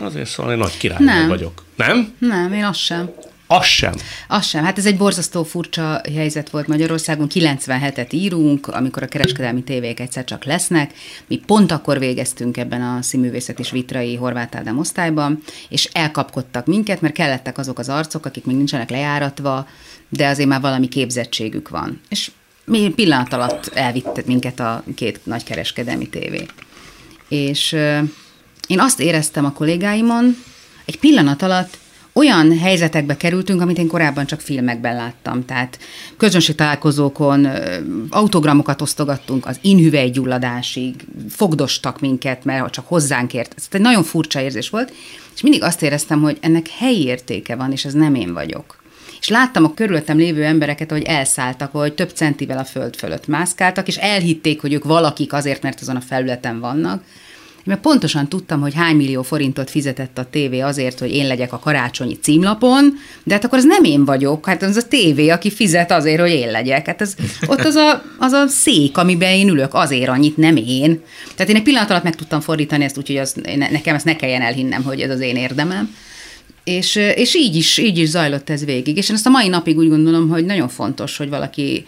[0.02, 1.28] azért szóval egy nagy király Nem.
[1.28, 1.65] vagyok.
[1.76, 2.15] Nem?
[2.19, 3.10] Nem, én azt sem.
[3.51, 3.93] Az sem.
[4.27, 4.63] Az sem.
[4.63, 7.27] Hát ez egy borzasztó furcsa helyzet volt Magyarországon.
[7.33, 10.93] 97-et írunk, amikor a kereskedelmi tévék egyszer csak lesznek.
[11.27, 17.01] Mi pont akkor végeztünk ebben a színművészet és vitrai Horváth Ádám osztályban, és elkapkodtak minket,
[17.01, 19.67] mert kellettek azok az arcok, akik még nincsenek lejáratva,
[20.09, 22.01] de azért már valami képzettségük van.
[22.09, 22.31] És
[22.65, 26.45] mi pillanat alatt elvitt minket a két nagy kereskedelmi tévé.
[27.27, 27.99] És ö,
[28.67, 30.35] én azt éreztem a kollégáimon,
[30.85, 31.77] egy pillanat alatt
[32.19, 35.45] olyan helyzetekbe kerültünk, amit én korábban csak filmekben láttam.
[35.45, 35.79] Tehát
[36.17, 37.75] közönségtalálkozókon ö,
[38.10, 40.95] autogramokat osztogattunk az inhüvelygyulladásig,
[41.29, 43.53] fogdostak minket, mert csak hozzánk ért.
[43.58, 44.93] Ez egy nagyon furcsa érzés volt,
[45.36, 48.77] és mindig azt éreztem, hogy ennek helyi értéke van, és ez nem én vagyok.
[49.19, 53.88] És láttam a körülöttem lévő embereket, hogy elszálltak, vagy több centivel a föld fölött mászkáltak,
[53.88, 57.03] és elhitték, hogy ők valakik azért, mert azon a felületen vannak.
[57.63, 61.60] Meg pontosan tudtam, hogy hány millió forintot fizetett a tévé azért, hogy én legyek a
[61.60, 62.93] karácsonyi címlapon,
[63.24, 66.32] de hát akkor az nem én vagyok, hát az a tévé, aki fizet azért, hogy
[66.32, 66.86] én legyek.
[66.86, 67.15] Hát ez,
[67.48, 71.02] ott az a, az a szék, amiben én ülök, azért annyit, nem én.
[71.36, 74.15] Tehát én egy pillanat alatt meg tudtam fordítani ezt, úgyhogy az, ne- nekem ezt ne
[74.15, 75.95] kelljen elhinnem, hogy ez az én érdemem.
[76.63, 78.98] És, és így, is, így is zajlott ez végig.
[78.98, 81.86] És én ezt a mai napig úgy gondolom, hogy nagyon fontos, hogy valaki,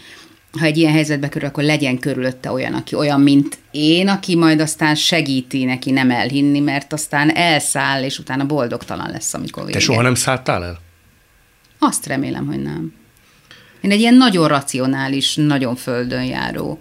[0.59, 4.59] ha egy ilyen helyzetbe kerül, akkor legyen körülötte olyan, aki olyan, mint én, aki majd
[4.59, 9.77] aztán segíti neki nem elhinni, mert aztán elszáll, és utána boldogtalan lesz, amikor vége.
[9.77, 10.79] Te soha nem szálltál el?
[11.79, 12.93] Azt remélem, hogy nem.
[13.81, 16.79] Én egy ilyen nagyon racionális, nagyon földön járó,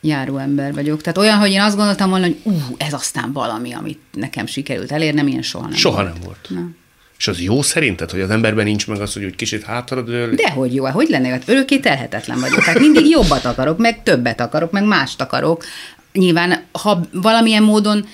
[0.00, 1.00] járó ember vagyok.
[1.00, 4.92] Tehát olyan, hogy én azt gondoltam volna, hogy ú, ez aztán valami, amit nekem sikerült
[4.92, 6.12] elérnem, ilyen soha nem Soha volt.
[6.12, 6.46] nem volt.
[6.48, 6.76] Nem.
[7.18, 10.34] És az jó szerinted, hogy az emberben nincs meg az, hogy úgy kicsit hátradől?
[10.34, 12.60] Dehogy jó, hogy lenne, hát örökké telhetetlen vagyok.
[12.60, 15.64] Hát mindig jobbat akarok, meg többet akarok, meg mást akarok.
[16.12, 18.06] Nyilván, ha valamilyen módon,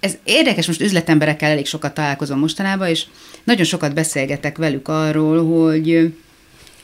[0.00, 3.04] ez érdekes, most üzletemberekkel elég sokat találkozom mostanában, és
[3.44, 6.14] nagyon sokat beszélgetek velük arról, hogy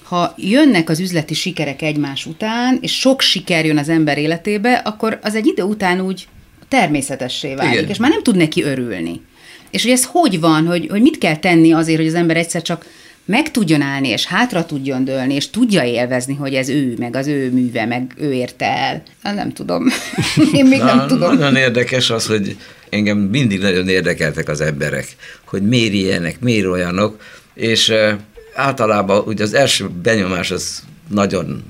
[0.03, 5.19] ha jönnek az üzleti sikerek egymás után, és sok siker jön az ember életébe, akkor
[5.23, 6.29] az egy idő után úgy
[6.69, 7.89] természetessé válik, Igen.
[7.89, 9.21] és már nem tud neki örülni.
[9.71, 12.63] És hogy ez hogy van, hogy, hogy mit kell tenni azért, hogy az ember egyszer
[12.63, 12.87] csak
[13.25, 17.27] meg tudjon állni, és hátra tudjon dőlni, és tudja élvezni, hogy ez ő, meg az
[17.27, 19.03] ő műve, meg ő érte el.
[19.23, 19.87] Hát nem tudom.
[20.53, 21.35] Én még nem Na, tudom.
[21.35, 22.57] Nagyon érdekes az, hogy
[22.89, 25.07] engem mindig nagyon érdekeltek az emberek,
[25.45, 27.21] hogy miért ilyenek, miért olyanok,
[27.55, 28.17] és eh,
[28.55, 31.65] általában ugye az első benyomás az nagyon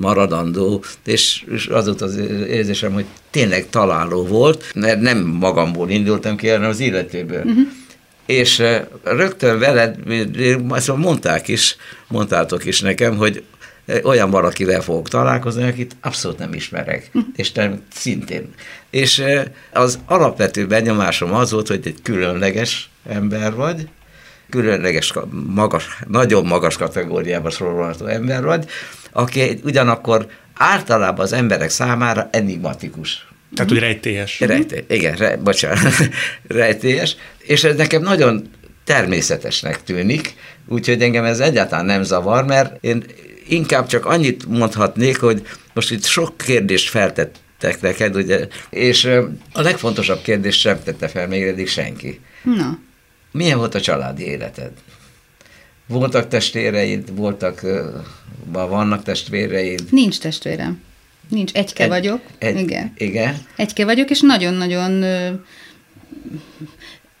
[0.00, 2.16] maradandó, és, és az volt az
[2.48, 7.42] érzésem, hogy tényleg találó volt, mert nem magamból indultam ki, hanem az illetőből.
[7.44, 7.66] Uh-huh.
[8.26, 9.96] És eh, rögtön veled,
[10.70, 11.76] ezt mondták is,
[12.08, 13.42] mondtátok is nekem, hogy
[14.02, 18.54] olyan valakivel fogok találkozni, akit abszolút nem ismerek, és nem szintén.
[18.90, 19.22] És
[19.72, 23.88] az alapvető benyomásom az volt, hogy egy különleges ember vagy,
[24.50, 25.12] különleges,
[25.54, 28.68] magas, nagyon magas kategóriában sorolható ember vagy,
[29.12, 33.26] aki ugyanakkor általában az emberek számára enigmatikus.
[33.54, 34.40] Tehát, hogy rejtélyes.
[34.40, 35.94] Rejtélyes, igen, re, bocsánat,
[36.48, 38.50] rejtélyes, és ez nekem nagyon
[38.84, 40.34] természetesnek tűnik,
[40.66, 43.04] úgyhogy engem ez egyáltalán nem zavar, mert én
[43.48, 49.04] inkább csak annyit mondhatnék, hogy most itt sok kérdést feltettek neked, ugye, és
[49.52, 52.20] a legfontosabb kérdést sem tette fel még eddig senki.
[52.42, 52.78] Na.
[53.32, 54.70] Milyen volt a családi életed?
[55.86, 57.60] Voltak testvéreid, voltak,
[58.52, 59.82] vannak testvéreid?
[59.90, 60.82] Nincs testvérem.
[61.28, 62.20] Nincs, egyke egy, vagyok.
[62.38, 62.92] Egy, igen.
[62.96, 63.38] Igen.
[63.56, 65.04] Egyke vagyok, és nagyon-nagyon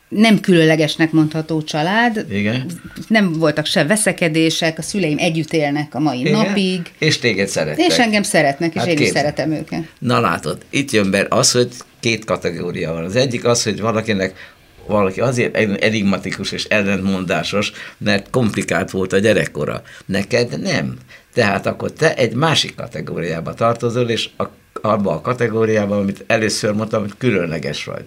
[0.08, 2.26] nem különlegesnek mondható család.
[2.30, 2.70] Igen.
[3.08, 6.32] Nem voltak se veszekedések, a szüleim együtt élnek a mai Igen.
[6.32, 6.80] napig.
[6.98, 7.86] És téged szeretnek.
[7.86, 9.14] És engem szeretnek, és hát én képzel.
[9.14, 9.82] is szeretem őket.
[9.98, 11.68] Na látod, itt jön be az, hogy
[12.00, 13.04] két kategória van.
[13.04, 14.52] Az egyik az, hogy valakinek
[14.88, 19.82] valaki azért enigmatikus és ellentmondásos, mert komplikált volt a gyerekkora.
[20.06, 20.96] Neked nem.
[21.32, 24.44] Tehát akkor te egy másik kategóriába tartozol, és a,
[24.80, 28.04] abba a kategóriában, amit először mondtam, hogy különleges vagy.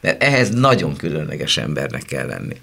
[0.00, 2.60] Mert ehhez nagyon különleges embernek kell lenni.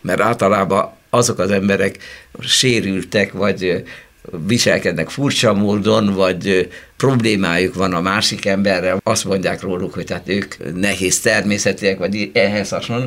[0.00, 1.98] Mert általában azok az emberek
[2.40, 3.84] sérültek, vagy
[4.46, 10.74] viselkednek furcsa módon, vagy problémájuk van a másik emberrel, azt mondják róluk, hogy tehát ők
[10.74, 13.06] nehéz természetiek, vagy ehhez hasonló,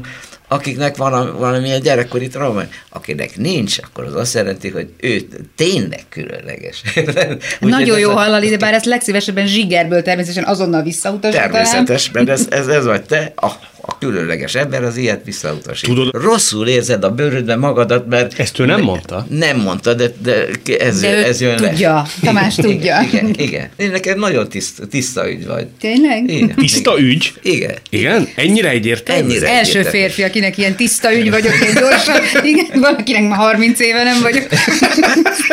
[0.49, 6.81] akiknek van valamilyen gyerekkori trauma, akinek nincs, akkor az azt jelenti, hogy ő tényleg különleges.
[7.59, 11.51] Nagyon jó hallani, de bár ezt legszívesebben zsigerből természetesen azonnal visszautasítanám.
[11.51, 13.47] Természetes, mert ez, ez, ez vagy te, a,
[13.81, 15.89] a különleges ember az ilyet visszautasít.
[15.89, 18.39] Tudod, Rosszul érzed a bőrödben magadat, mert...
[18.39, 19.25] Ezt ő nem mondta?
[19.29, 20.47] Nem mondta, de, de
[20.79, 22.07] ez, de ez jön tudja, le.
[22.21, 23.01] Tamás tudja.
[23.07, 23.69] Igen, igen, igen.
[23.75, 25.67] Én neked nagyon tiszta, tiszta ügy vagy.
[25.79, 26.29] Tényleg?
[26.29, 26.55] Igen.
[26.55, 27.33] Tiszta ügy?
[27.41, 27.75] Igen.
[27.89, 28.27] Igen?
[28.35, 29.21] Ennyire egyértelmű?
[29.21, 32.21] Ennyire Az első férfi, akinek ilyen tiszta ügy vagyok, én gyorsan.
[32.43, 34.47] Igen, valakinek már 30 éve nem vagyok.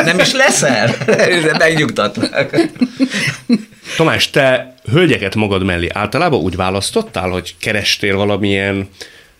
[0.04, 0.96] Nem is leszel?
[1.58, 2.56] Megnyugtatlak.
[3.96, 8.88] Tomás, te hölgyeket magad mellé általában úgy választottál, hogy kerestél valamilyen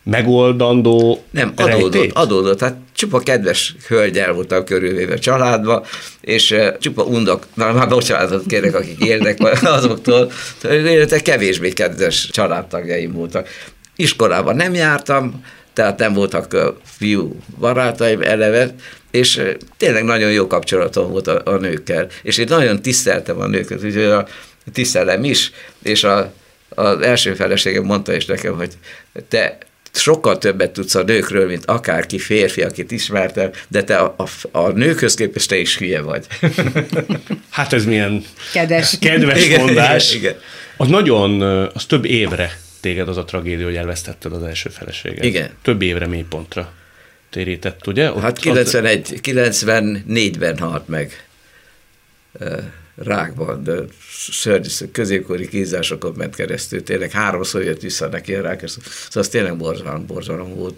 [0.05, 1.75] megoldandó Nem, rejtét?
[1.75, 2.61] adódott, adódott.
[2.61, 5.85] Hát csupa kedves hölgyel voltam körülvéve a családba,
[6.21, 10.31] és csupa undok, na már bocsánatot kérek, akik élnek azoktól,
[10.63, 13.49] illetve kevésbé kedves családtagjaim voltak.
[13.97, 18.75] Iskolában nem jártam, tehát nem voltak fiú barátaim eleve,
[19.11, 19.43] és
[19.77, 24.05] tényleg nagyon jó kapcsolatom volt a, a nőkkel, és én nagyon tiszteltem a nőket, úgyhogy
[24.05, 24.27] a,
[24.73, 25.51] tisztelem is,
[25.83, 26.33] és a,
[26.69, 28.73] az első feleségem mondta is nekem, hogy
[29.29, 29.59] te
[29.93, 34.69] sokkal többet tudsz a nőkről, mint akárki férfi, akit ismertem, de te a, a, a
[34.69, 36.27] nőkhöz képest te is hülye vagy.
[37.51, 38.99] Hát ez milyen Kedves.
[39.01, 40.15] kedves Igen, mondás.
[40.15, 40.41] igen, igen.
[40.77, 41.41] Az nagyon,
[41.75, 45.25] az több évre téged az a tragédia, hogy elvesztetted az első feleséget.
[45.25, 45.51] Igen.
[45.63, 46.73] Több évre mélypontra
[47.31, 48.13] térített, ugye?
[48.13, 51.27] Ott Hát 91, 94-ben halt meg
[52.97, 53.75] rákban, de
[54.31, 59.57] szörnyű, középkori kínzásokon ment keresztül, tényleg háromszor jött vissza neki a rák, szóval az tényleg
[59.57, 60.75] borzalom, borzalom volt.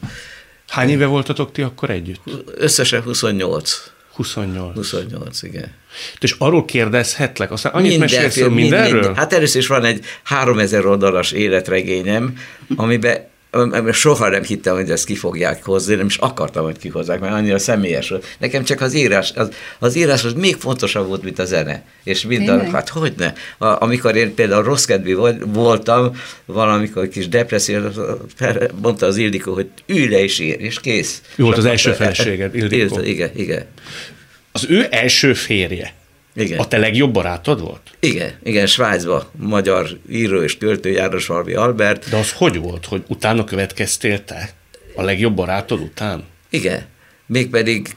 [0.69, 2.21] Hány éve voltatok ti akkor együtt?
[2.55, 3.93] Összesen 28.
[4.19, 4.75] 28.
[4.75, 5.71] 28, igen.
[6.21, 9.01] És arról kérdezhetlek, aztán annyit Mindenféle- mesélsz mind- mindenről?
[9.01, 12.39] mind- Hát először is van egy 3000 oldalas életregényem,
[12.77, 13.27] amiben
[13.93, 17.59] soha nem hittem, hogy ezt ki fogják hozni, nem is akartam, hogy kihozzák, mert annyira
[17.59, 18.37] személyes volt.
[18.39, 21.85] Nekem csak az írás, az, az írás az még fontosabb volt, mint a zene.
[22.05, 23.33] És minden, hát hogy ne?
[23.59, 27.81] A, amikor én például rossz kedvű volt- voltam, valamikor kis depresszió,
[28.83, 31.23] mondta az Ildikó, hogy ülj le és ír, és kész.
[31.37, 33.01] Ő volt az első feleséged, Ildikó.
[33.01, 33.67] Igen, igen.
[34.53, 35.98] Az ő első férje
[36.39, 36.59] Igen.
[36.59, 37.81] a te legjobb barátod volt?
[38.01, 42.09] Igen, igen, Svájcba magyar író és költő Jánosvalvi Albert.
[42.09, 44.51] De az hogy volt, hogy utána következtél te?
[44.95, 46.25] A legjobb barátod után?
[46.51, 46.87] Igen,
[47.27, 47.97] mégpedig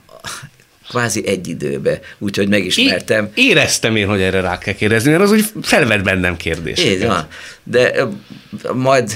[0.89, 3.29] kvázi egy időbe, úgyhogy megismertem.
[3.33, 6.93] É- éreztem én, hogy erre rá kell kérdezni, mert az úgy felvett bennem kérdéseket.
[6.93, 7.27] Így van.
[7.63, 8.07] De
[8.73, 9.11] majd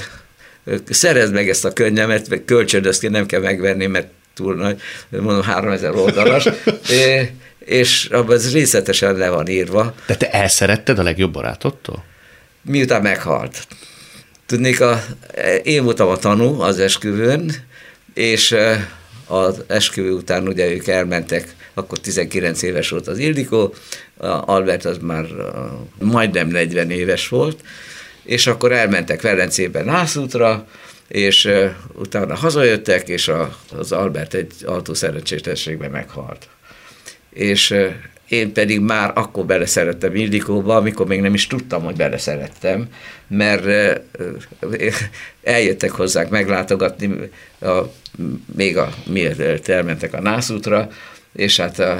[0.90, 5.42] szerezd meg ezt a könnyemet, meg kölcsönöz ki, nem kell megvenni, mert túl nagy, mondom
[5.42, 6.48] 3000 oldalas,
[6.90, 7.30] É,
[7.66, 12.04] és abban ez részletesen le van írva, De te elszeretted a legjobb barátodtól?
[12.66, 13.66] miután meghalt.
[14.46, 15.04] Tudnék, a,
[15.62, 17.50] én voltam a tanú az esküvőn,
[18.14, 18.86] és eh,
[19.26, 23.74] az esküvő után ugye ők elmentek, akkor 19 éves volt az Ildikó,
[24.40, 25.48] Albert az már eh,
[25.98, 27.60] majdnem 40 éves volt,
[28.22, 30.66] és akkor elmentek Velencében nászútra,
[31.08, 33.30] és eh, utána hazajöttek, és
[33.76, 36.48] az Albert egy autó szerencsétlenségben meghalt.
[37.36, 37.74] És
[38.28, 42.88] én pedig már akkor beleszerettem Ildikóba, amikor még nem is tudtam, hogy beleszerettem,
[43.26, 43.64] mert
[45.42, 47.80] eljöttek hozzánk meglátogatni, a,
[48.56, 50.88] még a, miért elmentek a nászútra,
[51.32, 51.98] és hát a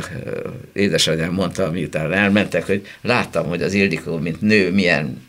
[0.72, 5.28] édesanyám mondta, miután elmentek, hogy láttam, hogy az Ildikó, mint nő, milyen,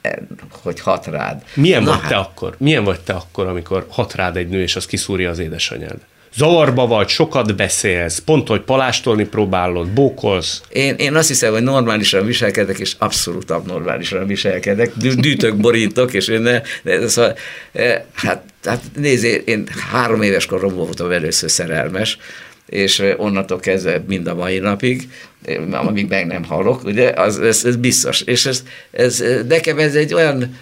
[0.50, 1.43] hogy hat rád.
[1.54, 2.56] Milyen Na vagy hát, te akkor?
[2.58, 5.98] Milyen vagy te akkor, amikor hat rád egy nő, és az kiszúrja az édesanyád?
[6.38, 10.62] Zavarba vagy, sokat beszélsz, pont, hogy palástolni próbálod, bókolsz.
[10.69, 14.91] Én, én azt hiszem, hogy normálisan viselkedek, és abszolút abnormálisan viselkedek.
[14.95, 17.36] Dűtök, borítok, és én ne, ne szóval,
[17.71, 22.17] eh, hát, hát nézd, én három éves korom voltam először szerelmes,
[22.65, 25.10] és onnantól kezdve mind a mai napig,
[25.71, 28.21] amíg meg nem halok, ugye, az, ez, ez biztos.
[28.21, 30.56] És ez, ez, nekem ez egy olyan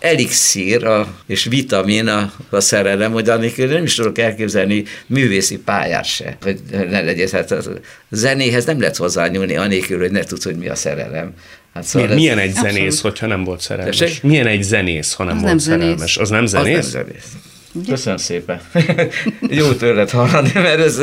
[0.00, 6.04] elixír a, és vitamin a, a szerelem, hogy annélkül nem is tudok elképzelni művészi pályát
[6.04, 7.28] se, hogy ne legyen.
[7.32, 7.62] Hát a
[8.10, 11.32] zenéhez nem lehet hozzányúlni annélkül, hogy ne tudsz, hogy mi a szerelem.
[11.74, 12.44] Hát szóval milyen, ez...
[12.44, 13.00] egy zenész, Abszolút.
[13.00, 13.96] hogyha nem volt szerelmes?
[13.96, 14.22] Tessék?
[14.22, 16.12] Milyen egy zenész, ha nem az volt nem szerelmes?
[16.12, 16.16] Zenész.
[16.16, 16.78] Az nem zenész?
[16.78, 17.32] Az nem zenész.
[17.88, 18.60] Köszönöm szépen.
[19.60, 21.00] Jó tőled hallani, mert ez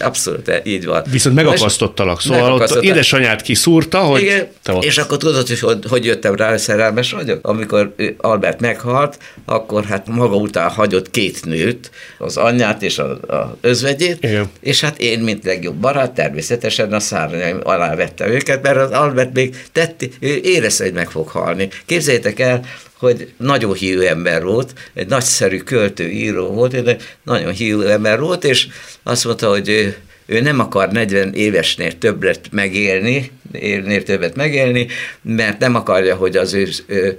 [0.00, 1.02] Abszolút, e, így van.
[1.10, 4.84] Viszont megakasztottalak, szóval ott édesanyát kiszúrta, hogy Igen, te ott...
[4.84, 7.46] és akkor tudod, hogy, hogy hogy jöttem rá, hogy szerelmes vagyok?
[7.46, 13.16] Amikor Albert meghalt, akkor hát maga után hagyott két nőt, az anyját és az
[13.60, 14.50] özvegyét, Igen.
[14.60, 19.32] és hát én, mint legjobb barát, természetesen a szárnyaim alá vettem őket, mert az Albert
[19.32, 21.68] még tetti, ő érezte, hogy meg fog halni.
[21.86, 22.60] Képzeljétek el,
[22.98, 28.44] hogy nagyon hívő ember volt, egy nagyszerű költő, író volt, egy nagyon hívő ember volt,
[28.44, 28.66] és
[29.02, 34.86] azt mondta, hogy ő, ő nem akar 40 évesnél többet megélni, évnél többet megélni,
[35.22, 37.18] mert nem akarja, hogy az ő, ő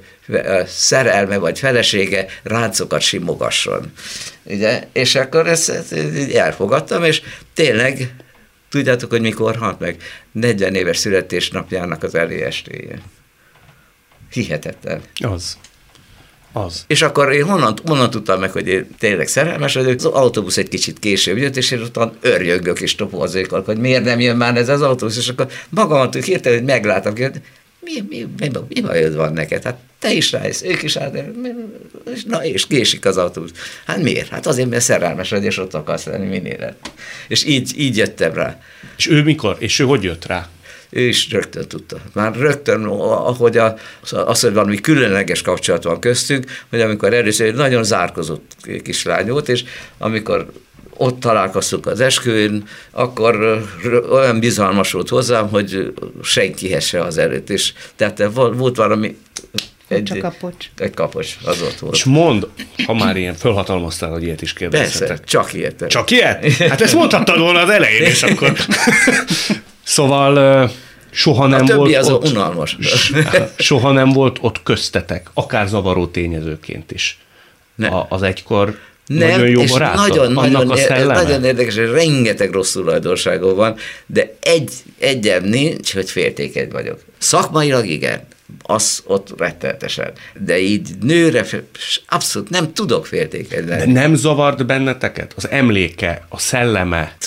[0.68, 3.92] szerelme vagy felesége ráncokat simogasson.
[4.44, 4.84] Ugye?
[4.94, 5.94] És akkor ezt, ezt
[6.34, 7.22] elfogadtam, és
[7.54, 8.13] tényleg
[8.70, 10.02] tudjátok, hogy mikor halt meg?
[10.32, 13.02] 40 éves születésnapjának az estéje.
[14.32, 15.02] Hihetetlen.
[15.15, 15.58] Az.
[16.51, 16.83] Az.
[16.88, 19.95] És akkor én honnan, honnan tudtam meg, hogy én tényleg szerelmes vagyok?
[19.95, 24.19] Az autóbusz egy kicsit később jött, és én ott örjögök és topozékolok, hogy miért nem
[24.19, 27.31] jön már ez az autóbusz, és akkor magamat hirtelen, hogy meglátom, hogy
[27.79, 29.63] mi, mi, mi, mi bajod van neked?
[29.63, 33.51] Hát te is rájössz, ők is rájössz, na és késik az autóbusz.
[33.85, 34.29] Hát miért?
[34.29, 36.75] Hát azért, mert szerelmes vagy, és ott akarsz lenni minél.
[37.27, 38.62] És így, így jöttem rá.
[38.97, 39.55] És ő mikor?
[39.59, 40.49] És ő hogy jött rá?
[40.89, 41.97] Is rögtön tudta.
[42.13, 43.75] Már rögtön, ahogy a,
[44.12, 49.49] az, hogy valami különleges kapcsolat van köztünk, hogy amikor először egy nagyon zárkozott kislány volt,
[49.49, 49.63] és
[49.97, 50.52] amikor
[50.97, 53.63] ott találkoztunk az esküvőn, akkor
[54.12, 59.17] olyan bizalmas volt hozzám, hogy senkihez se az előtt, és tehát volt valami
[59.88, 60.69] egy, Csak kapocs.
[60.78, 61.95] Egy kapocs, az ott volt.
[61.95, 62.47] És mond,
[62.86, 65.08] ha már ilyen fölhatalmaztál, hogy ilyet is kérdezhetek.
[65.08, 65.86] Persze, csak ilyet.
[65.88, 66.52] Csak ilyet?
[66.54, 68.54] Hát ezt mondhattad volna az elején, és akkor...
[69.89, 70.71] Szóval
[71.10, 72.78] soha nem a volt az ott, unalmas.
[73.58, 77.19] soha nem volt ott köztetek, akár zavaró tényezőként is.
[77.78, 82.71] A, az egykor nem, nagyon jó barátod, nagyon, nagyon, a nagyon érdekes, hogy rengeteg rossz
[82.71, 83.75] tulajdonságom van,
[84.06, 86.99] de egy, egyem nincs, hogy féltékeny vagyok.
[87.17, 88.28] Szakmailag igen,
[88.62, 90.12] az ott rettenetesen.
[90.39, 91.45] De így nőre
[92.07, 95.33] abszolút nem tudok féltékeny De nem zavart benneteket?
[95.35, 97.17] Az emléke, a szelleme?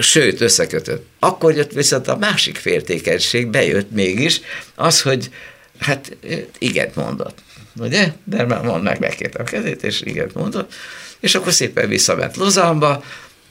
[0.00, 1.06] Sőt, összekötött.
[1.18, 4.40] Akkor jött viszont a másik féltékenység, bejött mégis,
[4.74, 5.30] az, hogy
[5.78, 6.16] hát
[6.58, 7.38] igen mondott.
[7.76, 8.12] Ugye?
[8.24, 10.74] De már mond meg, megkérte a kezét, és igen mondott.
[11.20, 13.04] És akkor szépen visszament Lozánba,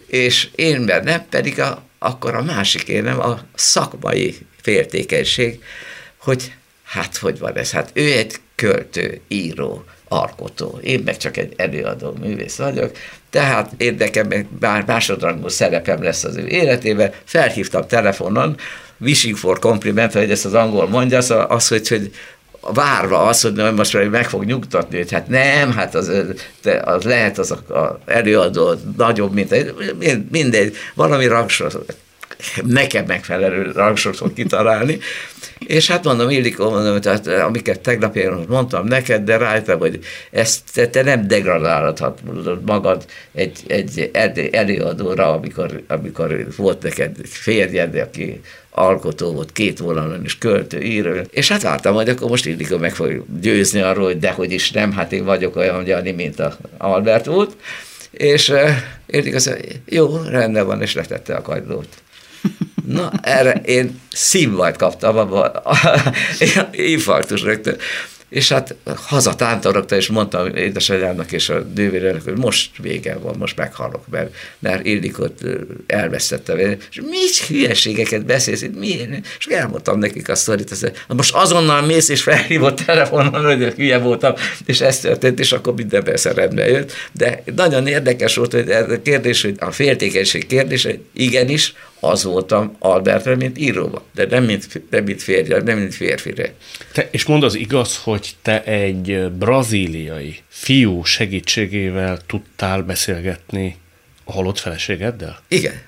[0.08, 5.60] és én bennem pedig a, akkor a másik énem a szakmai féltékenység,
[6.18, 6.54] hogy
[6.94, 7.72] hát hogy van ez?
[7.72, 10.80] Hát ő egy költő, író, alkotó.
[10.82, 12.92] Én meg csak egy előadó művész vagyok,
[13.30, 18.56] tehát érdekem, bár másodrangú szerepem lesz az ő életében, felhívtam telefonon,
[19.00, 22.12] wishing for compliment, hogy ezt az angol mondja, az, az hogy, hogy
[22.62, 26.12] várva az, hogy most már meg fog nyugtatni, hogy hát nem, hát az,
[26.84, 29.74] az lehet az a, a előadó nagyobb, mint egy,
[30.32, 31.86] mindegy, valami rangsor,
[32.64, 35.00] nekem megfelelő rangsort kitalálni,
[35.68, 40.00] és hát mondom, Ildikó, mondom, tehát amiket tegnap én mondtam neked, de rájöttem, hogy
[40.32, 42.20] ezt te nem degradálhatod
[42.66, 44.10] magad egy, egy
[44.52, 51.48] előadóra, amikor, amikor volt neked férjed, aki alkotó volt, két vonalon is költő, író, és
[51.48, 55.12] hát vártam, hogy akkor most Ildikó meg fog győzni arról, hogy dehogy is nem, hát
[55.12, 57.56] én vagyok olyan Jani, mint a Albert volt,
[58.12, 58.70] és uh,
[59.08, 62.03] Ildikó azt jó, rendben van, és letette a kagylót.
[62.88, 65.52] Na, erre én színvajt kaptam, abban
[66.72, 67.78] infarktus rögtön.
[68.30, 74.08] és hát hazatántorogta, és mondtam édesanyámnak és a nővérének, hogy most vége van, most meghalok,
[74.10, 75.42] mert, mert Ildikot
[75.88, 76.58] elvesztettem.
[76.60, 79.10] És mit hülyeségeket beszélsz, mi?
[79.40, 84.34] És elmondtam nekik a sztorit, azt, most azonnal mész, és felhívott telefonon, hogy hülye voltam,
[84.66, 86.92] és ez történt, és akkor minden persze rendben jött.
[87.12, 91.74] De nagyon érdekes volt, hogy ez a kérdés, hogy a féltékenység kérdése, igenis,
[92.04, 96.54] az voltam Albertre, mint íróba, de nem mint, nem mint férje, nem mint férfire.
[96.94, 103.78] Te, és mond az igaz, hogy te egy brazíliai fiú segítségével tudtál beszélgetni
[104.24, 105.40] a halott feleségeddel?
[105.48, 105.82] Igen.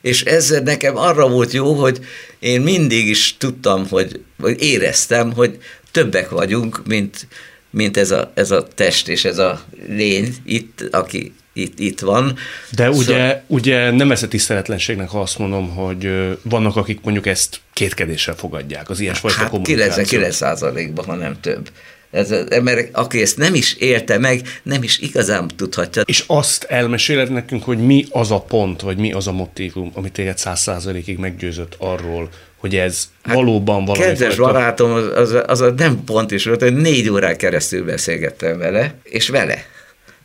[0.00, 1.98] És ez nekem arra volt jó, hogy
[2.38, 5.58] én mindig is tudtam, hogy, vagy éreztem, hogy
[5.90, 7.26] többek vagyunk, mint,
[7.70, 12.36] mint ez, a, ez a test és ez a lény itt, aki itt, itt van.
[12.70, 13.42] De ugye, szóval...
[13.46, 16.08] ugye nem ez a tiszteletlenségnek, ha azt mondom, hogy
[16.42, 20.04] vannak, akik mondjuk ezt kétkedéssel fogadják, az ilyesfajta hát kommunikáció.
[20.04, 21.70] 99 ban ha nem több.
[22.10, 26.02] Ez az ember, aki ezt nem is élte meg, nem is igazán tudhatja.
[26.02, 30.12] És azt elmeséled nekünk, hogy mi az a pont, vagy mi az a motivum, amit
[30.12, 34.52] téged száz százalékig meggyőzött arról, hogy ez hát valóban valami Kedves fajta...
[34.52, 38.94] barátom, az, az, az a nem pont is volt, hogy négy órán keresztül beszélgettem vele,
[39.02, 39.64] és vele.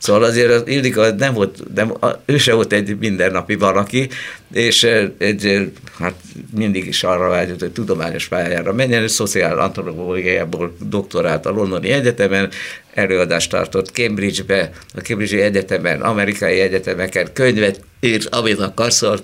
[0.02, 1.94] Szóval azért az Ildika nem volt, nem,
[2.26, 4.10] ő se volt egy mindennapi valaki,
[4.54, 4.84] és
[5.18, 6.14] egy, hát
[6.56, 12.50] mindig is arra vágyott, hogy tudományos pályára menjen, és szociál antropológiából doktorált a Londoni Egyetemen,
[12.94, 19.20] előadást tartott Cambridge-be, a Cambridge Egyetemen, amerikai egyetemeken, könyvet írt, amit akarsz, szóval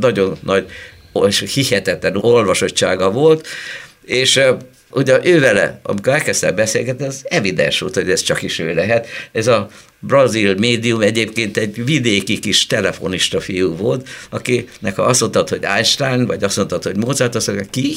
[0.00, 0.66] nagyon nagy
[1.26, 3.46] és hihetetlen olvasottsága volt,
[4.04, 4.40] és
[4.90, 9.06] ugye ő vele, amikor elkezdtem beszélgetni, az evidens volt, hogy ez csak is ő lehet.
[9.32, 9.68] Ez a
[9.98, 16.26] brazil médium egyébként egy vidéki kis telefonista fiú volt, akinek ha azt mondtad, hogy Einstein,
[16.26, 17.94] vagy azt mondtad, hogy Mozart, azt mondta, ki?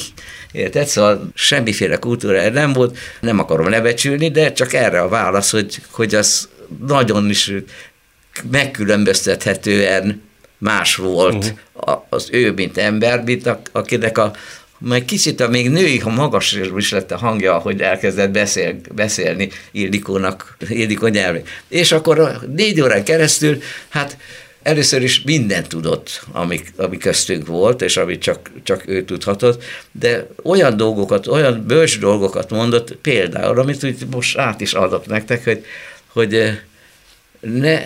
[0.52, 0.86] Érted?
[0.86, 6.14] Szóval semmiféle kultúra nem volt, nem akarom nebecsülni, de csak erre a válasz, hogy, hogy
[6.14, 6.48] az
[6.86, 7.52] nagyon is
[8.50, 10.22] megkülönböztethetően
[10.58, 12.02] más volt uh-huh.
[12.08, 14.32] az ő, mint ember, mint akinek a
[14.84, 19.48] majd kicsit a még női, ha magas is lett a hangja, hogy elkezdett beszél, beszélni
[19.70, 21.44] Ildikónak, Ildikó nyelvén.
[21.68, 23.58] És akkor négy órán keresztül,
[23.88, 24.16] hát
[24.62, 30.26] először is mindent tudott, ami, ami köztünk volt, és amit csak, csak ő tudhatott, de
[30.42, 35.64] olyan dolgokat, olyan bölcs dolgokat mondott, például, amit úgy most át is adok nektek, hogy,
[36.06, 36.58] hogy eh,
[37.40, 37.82] ne,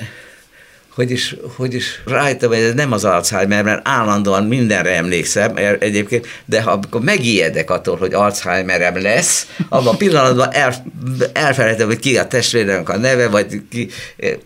[0.97, 6.27] hogy is, hogy is rajta, hogy ez nem az Alzheimer, mert állandóan mindenre emlékszem egyébként,
[6.45, 10.85] de ha amikor megijedek attól, hogy Alzheimerem lesz, abban a pillanatban el,
[11.33, 13.89] elfelejtem, hogy ki a testvéremnek a neve, vagy ki,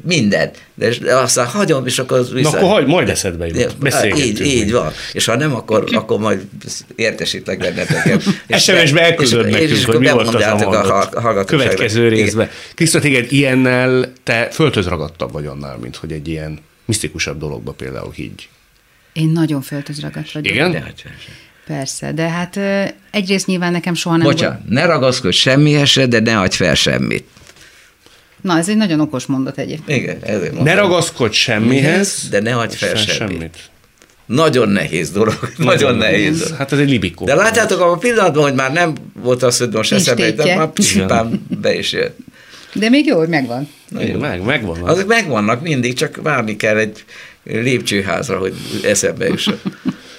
[0.06, 0.50] minden.
[0.74, 2.50] De aztán hagyom, és akkor vissza...
[2.50, 3.76] Na, akkor hagy, majd eszedbe jut.
[4.18, 4.92] Így, így van.
[5.12, 6.40] És ha nem, akkor, akkor majd
[6.96, 8.22] értesítlek benneteket.
[8.60, 12.50] SMS-be elküldöd nekünk, és, és hogy mi volt az a, a következő részben.
[12.74, 16.39] Krisztus, téged ilyennel te földhöz ragadtabb vagy annál, mint hogy egy ilyen
[16.84, 18.48] misztikusabb dologba például higgy.
[19.12, 20.52] Én nagyon földhöz ragadt vagyok.
[20.52, 20.70] Igen?
[20.70, 20.94] De,
[21.66, 22.58] Persze, de hát
[23.10, 24.68] egyrészt nyilván nekem soha nem Bocsán, volt...
[24.68, 27.24] ne ragaszkodj semmihez se, de ne adj fel semmit.
[28.40, 30.02] Na, ez egy nagyon okos mondat egyébként.
[30.02, 30.64] Igen, ezért mondom.
[30.64, 33.14] Ne ragaszkodj semmihez, de ne adj fel semmit.
[33.14, 33.58] semmit.
[34.26, 36.54] Nagyon nehéz dolog, nagyon, nagyon nehéz.
[36.58, 37.24] Hát ez egy libikó.
[37.24, 41.46] De látjátok, a pillanatban, hogy már nem volt az, hogy most eszembe jutott, már picipám
[41.60, 42.18] be is jött.
[42.72, 43.68] De még jó, hogy megvan.
[43.98, 44.88] Igen, meg, megvannak.
[44.88, 47.04] Azok megvannak mindig, csak várni kell egy
[47.44, 48.54] lépcsőházra, hogy
[48.84, 49.60] eszembe jusson.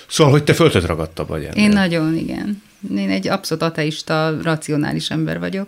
[0.07, 1.63] Szóval, hogy te föltet ragadta vagy ennél.
[1.63, 2.63] Én nagyon, igen.
[2.95, 5.67] Én egy abszolút ateista, racionális ember vagyok.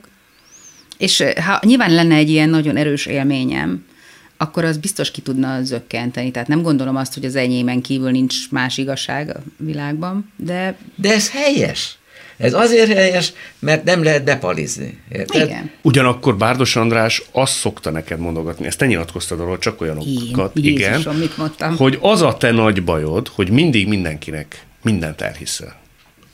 [0.97, 3.85] És eh, ha nyilván lenne egy ilyen nagyon erős élményem,
[4.37, 6.31] akkor az biztos ki tudna zökkenteni.
[6.31, 10.77] Tehát nem gondolom azt, hogy az enyémen kívül nincs más igazság a világban, de...
[10.95, 11.97] De ez helyes.
[12.37, 14.99] Ez azért helyes, mert nem lehet bepalizni.
[15.11, 15.47] Érted?
[15.47, 15.71] Igen.
[15.81, 21.15] Ugyanakkor Bárdos András azt szokta neked mondogatni, ezt te nyilatkoztad arról, csak olyanokat, Én, Jézusom,
[21.15, 21.77] mit mondtam?
[21.77, 25.81] hogy az a te nagy bajod, hogy mindig mindenkinek mindent elhiszel.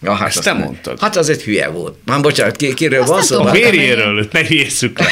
[0.01, 0.99] Ja, hát Ezt te mondtad.
[0.99, 1.97] Hát az egy hülye volt.
[2.05, 3.41] Már bocsánat, ki, kiről van szó?
[3.41, 5.07] A férjéről, ne hülyesszük le.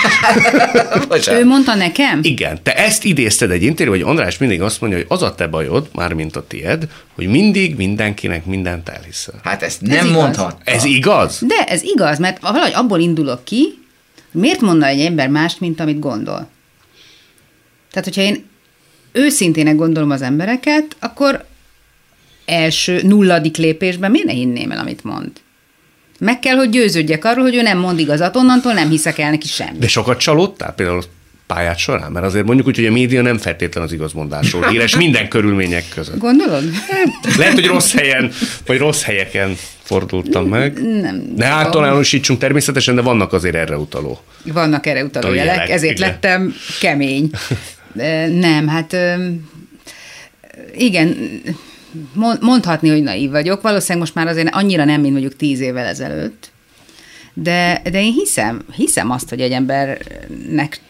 [1.39, 2.19] ő mondta nekem?
[2.23, 5.47] Igen, te ezt idézted egy interjú, hogy András mindig azt mondja, hogy az a te
[5.47, 9.39] bajod, mármint a tied, hogy mindig mindenkinek mindent elhiszel.
[9.43, 10.61] Hát ezt nem ez mondhat.
[10.63, 11.39] Ez igaz?
[11.41, 13.85] De ez igaz, mert valahogy abból indulok ki,
[14.31, 16.49] miért mondna egy ember mást, mint amit gondol?
[17.91, 18.45] Tehát, hogyha én
[19.11, 21.45] őszintének gondolom az embereket, akkor
[22.47, 25.31] első nulladik lépésben miért ne hinném el, amit mond?
[26.19, 29.47] Meg kell, hogy győződjek arról, hogy ő nem mond igazat, onnantól nem hiszek el neki
[29.47, 29.79] semmit.
[29.79, 30.73] De sokat csalódtál?
[30.73, 31.03] Például
[31.47, 32.11] pályát során?
[32.11, 36.17] Mert azért mondjuk úgy, hogy a média nem feltétlen az igazmondásról híres minden körülmények között.
[36.17, 36.63] Gondolod?
[37.37, 38.31] Lehet, hogy rossz helyen,
[38.65, 40.81] vagy rossz helyeken fordultam meg.
[41.01, 41.33] Nem.
[41.35, 44.19] Ne általánosítsunk természetesen, de vannak azért erre utaló.
[44.43, 46.09] Vannak erre utaló Jelek, jelek, ezért igen.
[46.09, 47.29] lettem kemény.
[48.39, 48.97] Nem, hát
[50.77, 51.17] igen,
[52.39, 53.61] mondhatni, hogy naív vagyok.
[53.61, 56.51] Valószínűleg most már azért annyira nem, mint mondjuk tíz évvel ezelőtt.
[57.33, 60.81] De, de én hiszem, hiszem azt, hogy egy embernek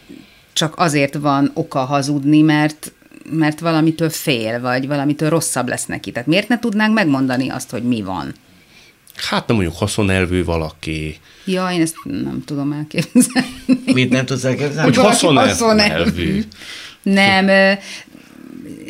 [0.52, 2.92] csak azért van oka hazudni, mert
[3.30, 6.12] mert valamitől fél, vagy valamitől rosszabb lesz neki.
[6.12, 8.34] Tehát miért ne tudnánk megmondani azt, hogy mi van?
[9.14, 13.48] Hát nem mondjuk haszonelvű valaki, Ja, én ezt nem tudom elképzelni.
[13.84, 14.94] Mit nem tudsz elképzelni?
[14.94, 15.48] hogy haszonelvű.
[15.50, 16.42] haszonelvű.
[17.02, 17.78] Nem,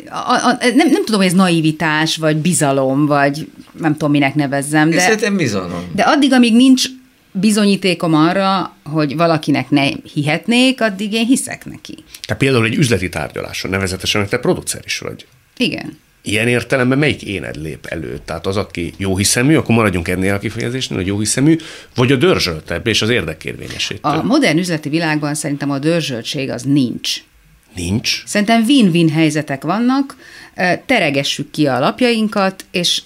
[0.09, 3.47] a, a, nem, nem tudom, hogy ez naivitás, vagy bizalom, vagy
[3.79, 4.99] nem tudom, minek nevezzem, De...
[4.99, 5.91] Szerintem bizalom.
[5.95, 6.87] de addig, amíg nincs
[7.31, 11.97] bizonyítékom arra, hogy valakinek ne hihetnék, addig én hiszek neki.
[12.27, 15.25] Te például egy üzleti tárgyaláson, nevezetesen, hogy te producer is vagy.
[15.57, 15.97] Igen.
[16.21, 18.19] Ilyen értelemben melyik éned lép elő?
[18.25, 21.57] Tehát az, aki jó hiszemű, akkor maradjunk ennél a kifejezésnél, hogy jó hiszemű,
[21.95, 23.99] vagy a dörzsöltebb és az érdekérvényesítő?
[24.01, 27.21] A modern üzleti világban szerintem a dörzsöltség az nincs.
[27.75, 28.23] Nincs.
[28.25, 30.15] Szerintem win-win helyzetek vannak,
[30.85, 33.01] teregessük ki a lapjainkat, és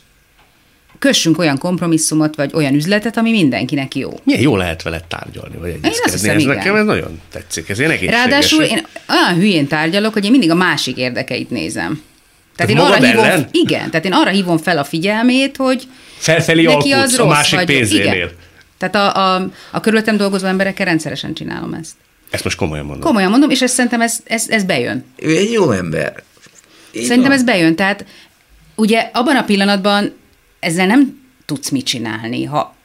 [0.99, 4.19] kössünk olyan kompromisszumot, vagy olyan üzletet, ami mindenkinek jó.
[4.23, 6.11] Milyen jó lehet vele tárgyalni, vagy egyezkedni.
[6.11, 6.55] hiszem, ez igen.
[6.55, 7.69] nekem ez nagyon tetszik.
[7.69, 7.97] Ez ilyen.
[7.99, 12.01] Ráadásul én olyan hülyén tárgyalok, hogy én mindig a másik érdekeit nézem.
[12.55, 13.47] Tehát én arra hívom, ellen?
[13.51, 15.83] igen, tehát én arra hívom fel a figyelmét, hogy
[16.17, 18.13] Felfelé neki az rossz, a másik vagy, pénzénél.
[18.13, 18.29] Igen.
[18.77, 21.93] Tehát a, a, a körülöttem dolgozó emberekkel rendszeresen csinálom ezt.
[22.33, 23.03] Ezt most komolyan mondom.
[23.03, 25.05] Komolyan mondom, és ezt szerintem ez, ez, ez bejön.
[25.15, 26.23] Ő egy jó ember.
[26.91, 27.39] Így Szerintem van.
[27.39, 27.75] ez bejön.
[27.75, 28.05] Tehát
[28.75, 30.13] ugye abban a pillanatban
[30.59, 32.43] ezzel nem tudsz mit csinálni.
[32.43, 32.75] Ha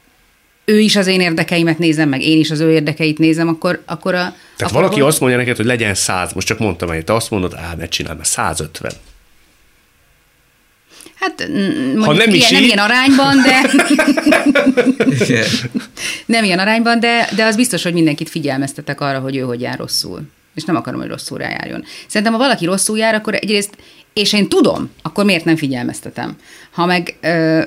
[0.65, 4.13] ő is az én érdekeimet nézem, meg én is az ő érdekeit nézem, akkor, akkor
[4.13, 4.17] a...
[4.17, 7.13] Tehát akkor valaki ahol- azt mondja neked, hogy legyen száz, most csak mondtam egy, te
[7.13, 8.91] azt mondod, á, ne csinálj, mert 150.
[11.19, 11.47] Hát
[11.95, 13.71] mondjuk nem is ilyen, nem így- ilyen arányban, de
[16.25, 19.77] nem ilyen arányban, de, de az biztos, hogy mindenkit figyelmeztetek arra, hogy ő hogy jár
[19.77, 20.21] rosszul.
[20.55, 21.83] És nem akarom, hogy rosszul rájárjon.
[22.07, 23.69] Szerintem, ha valaki rosszul jár, akkor egyrészt,
[24.13, 26.35] és én tudom, akkor miért nem figyelmeztetem?
[26.71, 27.61] Ha meg ö,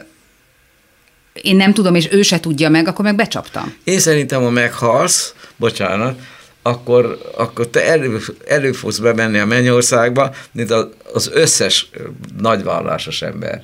[1.43, 3.75] én nem tudom, és ő se tudja meg, akkor meg becsaptam.
[3.85, 6.19] Én szerintem, ha meghalsz, bocsánat,
[6.63, 10.71] akkor, akkor te elő, elő fogsz bemenni a mennyországba, mint
[11.13, 11.91] az, összes
[12.39, 13.63] nagyvallásos ember.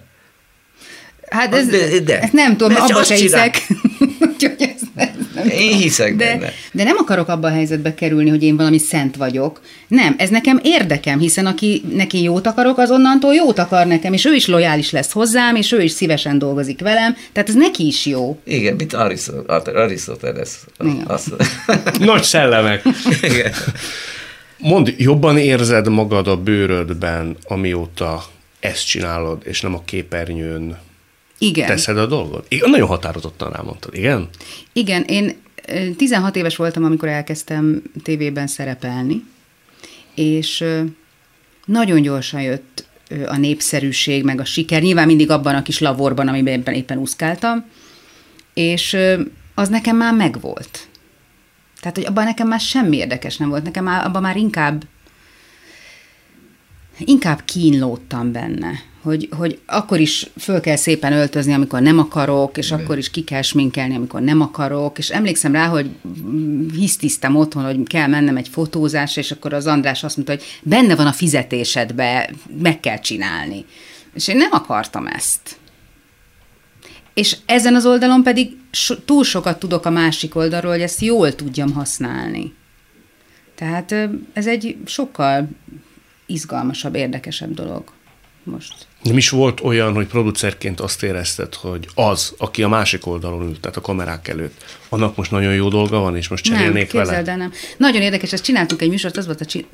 [1.31, 2.21] Hát ez, De- de.
[2.21, 3.67] ezt nem tudom, abba se hiszek.
[4.33, 4.68] Úgyhogy
[5.51, 6.53] Én hiszek de, benne.
[6.73, 9.61] de nem akarok abba a helyzetbe kerülni, hogy én valami szent vagyok.
[9.89, 14.25] Nem, ez nekem érdekem, hiszen aki neki jót akarok, az onnantól jót akar nekem, és
[14.25, 18.07] ő is lojális lesz hozzám, és ő is szívesen dolgozik velem, tehát ez neki is
[18.07, 18.39] jó.
[18.45, 18.93] Igen, mint
[19.75, 20.51] Arisztoteles.
[21.07, 21.29] Azt,
[21.99, 22.83] Nagy szellemek.
[23.31, 23.53] igen.
[24.59, 28.25] Mondd, jobban érzed magad a bőrödben, amióta
[28.61, 30.79] ezt csinálod, és nem a képernyőn
[31.39, 31.67] Igen.
[31.67, 32.47] teszed a dolgot?
[32.49, 34.29] Igen, nagyon határozottan rámondtad, igen?
[34.73, 35.37] Igen, én
[35.67, 39.25] ö, 16 éves voltam, amikor elkezdtem tévében szerepelni,
[40.15, 40.65] és
[41.65, 42.87] nagyon gyorsan jött
[43.27, 47.65] a népszerűség, meg a siker, nyilván mindig abban a kis lavorban, amiben éppen, éppen úszkáltam,
[48.55, 48.97] és
[49.55, 50.89] az nekem már megvolt.
[51.81, 54.85] Tehát, hogy abban nekem már semmi érdekes nem volt, nekem már, abban már inkább
[56.99, 58.71] inkább kínlódtam benne,
[59.09, 63.25] hogy, hogy akkor is föl kell szépen öltözni, amikor nem akarok, és akkor is ki
[63.25, 65.91] kell sminkelni, amikor nem akarok, és emlékszem rá, hogy
[66.75, 70.97] hisztisztem otthon, hogy kell mennem egy fotózásra, és akkor az András azt mondta, hogy benne
[70.97, 72.31] van a fizetésedbe,
[72.63, 73.65] meg kell csinálni.
[74.15, 75.57] És én nem akartam ezt.
[77.15, 81.35] És ezen az oldalon pedig so, túl sokat tudok a másik oldalról, hogy ezt jól
[81.35, 82.55] tudjam használni.
[83.55, 83.95] Tehát
[84.33, 85.49] ez egy sokkal
[86.27, 87.97] izgalmasabb, érdekesebb dolog
[88.49, 88.75] most.
[89.03, 93.61] Nem is volt olyan, hogy producerként azt érezted, hogy az, aki a másik oldalon ült,
[93.61, 97.05] tehát a kamerák előtt, annak most nagyon jó dolga van, és most Nem, cserélnék vele?
[97.05, 97.53] képzeld el, nem.
[97.77, 99.67] Nagyon érdekes, ezt csináltunk egy műsort, az volt, a, csi-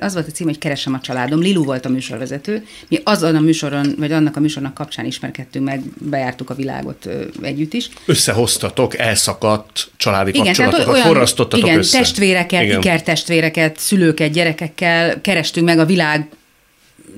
[0.00, 1.40] az volt a cím, hogy Keresem a családom.
[1.40, 2.66] Lilu volt a műsorvezető.
[2.88, 7.08] Mi azon a műsoron, vagy annak a műsornak kapcsán ismerkedtünk meg, bejártuk a világot
[7.42, 7.88] együtt is.
[8.06, 11.98] Összehoztatok elszakadt családi kapcsolatokat, olyan- forrasztottatok igen, össze.
[11.98, 12.78] testvéreket, Igen.
[12.78, 16.28] ikertestvéreket, szülőket, gyerekekkel kerestünk meg a világ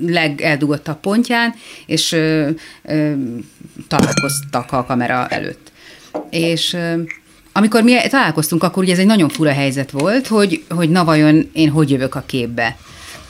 [0.06, 1.54] legeldugottabb pontján,
[1.86, 2.48] és ö,
[2.82, 3.12] ö,
[3.88, 5.72] találkoztak a kamera előtt.
[6.30, 7.02] És ö,
[7.52, 11.50] amikor mi találkoztunk, akkor ugye ez egy nagyon fura helyzet volt, hogy, hogy na vajon
[11.52, 12.76] én hogy jövök a képbe.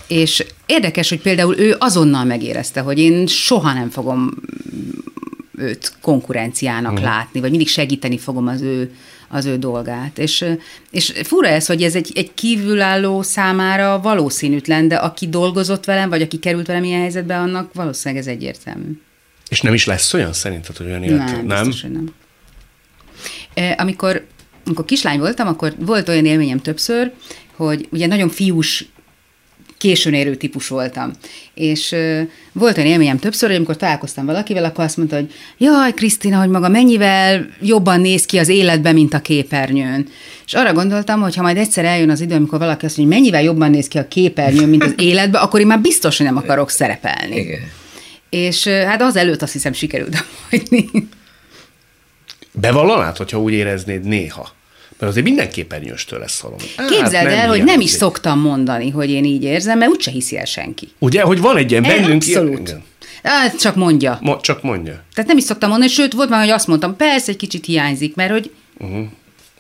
[0.07, 4.31] És érdekes, hogy például ő azonnal megérezte, hogy én soha nem fogom
[5.61, 7.07] őt konkurenciának uh-huh.
[7.07, 8.95] látni, vagy mindig segíteni fogom az ő,
[9.29, 10.19] az ő dolgát.
[10.19, 10.45] És,
[10.91, 16.23] és fura ez, hogy ez egy, egy kívülálló számára valószínűtlen, de aki dolgozott velem, vagy
[16.23, 19.01] aki került velem ilyen helyzetbe, annak valószínűleg ez egyértelmű.
[19.49, 21.33] És nem is lesz olyan szerinted, hogy olyan élet?
[21.33, 21.65] Nem, nem?
[21.65, 22.15] Biztos, hogy nem.
[23.77, 24.27] Amikor,
[24.67, 27.13] amikor kislány voltam, akkor volt olyan élményem többször,
[27.57, 28.89] hogy ugye nagyon fiús
[29.81, 31.11] későn érő típus voltam.
[31.55, 31.95] És
[32.53, 36.49] volt olyan élményem többször, hogy amikor találkoztam valakivel, akkor azt mondta, hogy jaj, Krisztina, hogy
[36.49, 40.09] maga mennyivel jobban néz ki az életben, mint a képernyőn.
[40.47, 43.25] És arra gondoltam, hogy ha majd egyszer eljön az idő, amikor valaki azt mondja, hogy
[43.25, 46.37] mennyivel jobban néz ki a képernyőn, mint az életben, akkor én már biztos, hogy nem
[46.37, 47.37] akarok szerepelni.
[47.37, 47.61] Igen.
[48.31, 50.91] És hát az előtt azt hiszem sikerült hagyni.
[52.53, 54.59] Bevallanád, hogyha úgy éreznéd néha?
[55.01, 56.59] Mert azért mindenképpen nyöstől lesz szalom.
[56.89, 60.39] Képzeld hát el, hogy nem is szoktam mondani, hogy én így érzem, mert úgyse hiszi
[60.39, 60.89] el senki.
[60.99, 62.23] Ugye, hogy van egy ilyen bennünk...
[62.23, 62.69] Abszolút.
[62.69, 62.83] Ilyen,
[63.23, 64.19] Hát csak mondja.
[64.21, 65.03] Mo- csak mondja.
[65.15, 68.15] Tehát nem is szoktam mondani, sőt, volt már, hogy azt mondtam, persze, egy kicsit hiányzik,
[68.15, 69.07] mert hogy uh-huh.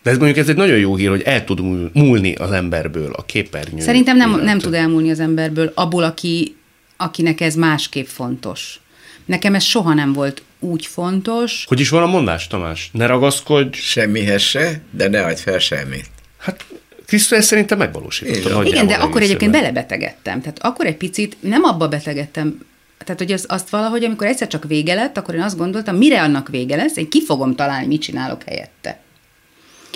[0.03, 1.61] De ez mondjuk ez egy nagyon jó hír, hogy el tud
[1.93, 3.83] múlni az emberből a képernyő.
[3.83, 6.57] Szerintem nem, nem tud elmúlni az emberből abból, aki,
[6.97, 8.81] akinek ez másképp fontos.
[9.25, 11.65] Nekem ez soha nem volt úgy fontos.
[11.69, 12.91] Hogy is van a mondás, Tamás?
[12.93, 13.79] Ne ragaszkodj.
[13.79, 16.07] Semmihez se, de ne adj fel semmit.
[16.39, 16.65] Hát
[17.07, 18.65] Krisztus ezt szerintem megvalósította.
[18.65, 20.41] Igen, de akkor egyébként belebetegedtem.
[20.41, 22.59] Tehát akkor egy picit nem abba betegedtem,
[23.05, 26.23] tehát, hogy az, azt valahogy, amikor egyszer csak vége lett, akkor én azt gondoltam, mire
[26.23, 29.01] annak vége lesz, én ki fogom találni, mit csinálok helyette.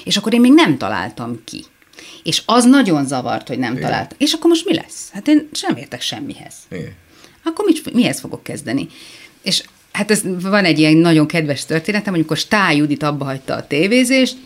[0.04, 1.64] És akkor én még nem találtam ki.
[2.22, 3.84] És az nagyon zavart, hogy nem Igen.
[3.84, 4.16] találtam.
[4.20, 5.10] És akkor most mi lesz?
[5.12, 6.54] Hát én sem értek semmihez.
[6.70, 6.92] Igen.
[7.44, 8.88] Akkor mit, mihez fogok kezdeni?
[9.42, 9.62] És
[9.94, 14.36] hát ez van egy ilyen nagyon kedves történetem, amikor Stály Judit abba hagyta a tévézést,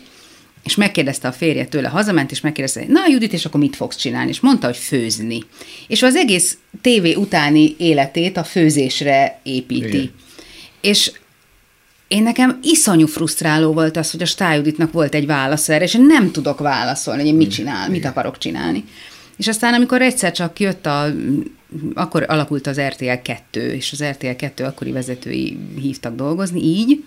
[0.63, 4.29] és megkérdezte a férje tőle, hazament, és megkérdezte, na Judit, és akkor mit fogsz csinálni?
[4.29, 5.43] És mondta, hogy főzni.
[5.87, 9.87] És az egész tévé utáni életét a főzésre építi.
[9.87, 10.11] Igen.
[10.81, 11.11] És
[12.07, 16.05] én nekem iszonyú frusztráló volt az, hogy a Stájuditnak volt egy válasz erre, és én
[16.05, 18.83] nem tudok válaszolni, hogy én mit csinál, mit akarok csinálni.
[19.37, 21.13] És aztán, amikor egyszer csak jött a
[21.93, 27.03] akkor alakult az RTL 2, és az RTL 2 akkori vezetői hívtak dolgozni, így,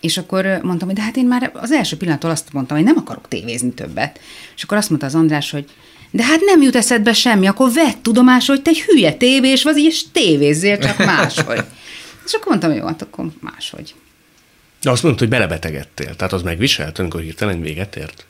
[0.00, 2.96] és akkor mondtam, hogy de hát én már az első pillanattól azt mondtam, hogy nem
[2.96, 4.20] akarok tévézni többet.
[4.56, 5.64] És akkor azt mondta az András, hogy
[6.10, 9.78] de hát nem jut eszedbe semmi, akkor vedd tudomásra, hogy te egy hülye tévés vagy,
[9.78, 11.64] és tévézzél csak máshogy.
[12.26, 13.94] és akkor mondtam, hogy jó, hát akkor máshogy.
[14.80, 18.26] De azt mondtad, hogy belebetegedtél, tehát az megviselt, amikor hirtelen véget ért?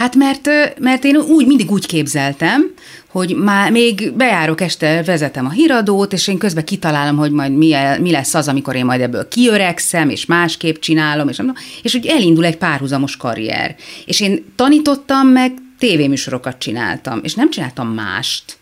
[0.00, 0.48] Hát mert,
[0.78, 2.74] mert én úgy mindig úgy képzeltem,
[3.08, 7.74] hogy már még bejárok este, vezetem a híradót, és én közben kitalálom, hogy majd mi,
[8.00, 11.42] mi lesz az, amikor én majd ebből kiöregszem, és másképp csinálom, és,
[11.82, 13.76] és úgy elindul egy párhuzamos karrier.
[14.04, 18.58] És én tanítottam meg, tévéműsorokat csináltam, és nem csináltam mást.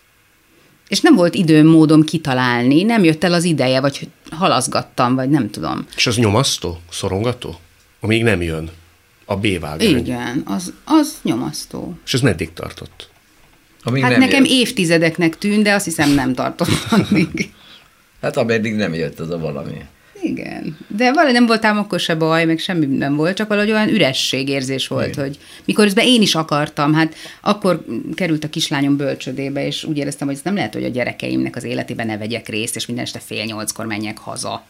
[0.87, 5.49] És nem volt időm, módom kitalálni, nem jött el az ideje, vagy halaszgattam, vagy nem
[5.49, 5.85] tudom.
[5.95, 7.59] És az nyomasztó, szorongató?
[7.99, 8.69] Amíg nem jön
[9.29, 9.97] a B-vágány.
[9.97, 11.93] Igen, az, az nyomasztó.
[12.05, 13.09] És ez meddig tartott?
[13.83, 14.53] Amíg hát nekem jött.
[14.53, 17.51] évtizedeknek tűnt, de azt hiszem nem tartott addig.
[18.21, 19.77] hát ameddig nem jött az a valami.
[20.21, 23.89] Igen, de valahogy nem voltál akkor se baj, meg semmi nem volt, csak valahogy olyan
[23.89, 25.23] ürességérzés volt, Igen.
[25.25, 30.35] hogy mikor én is akartam, hát akkor került a kislányom bölcsödébe, és úgy éreztem, hogy
[30.35, 33.43] ez nem lehet, hogy a gyerekeimnek az életében ne vegyek részt, és minden este fél
[33.43, 34.65] nyolckor menjek haza.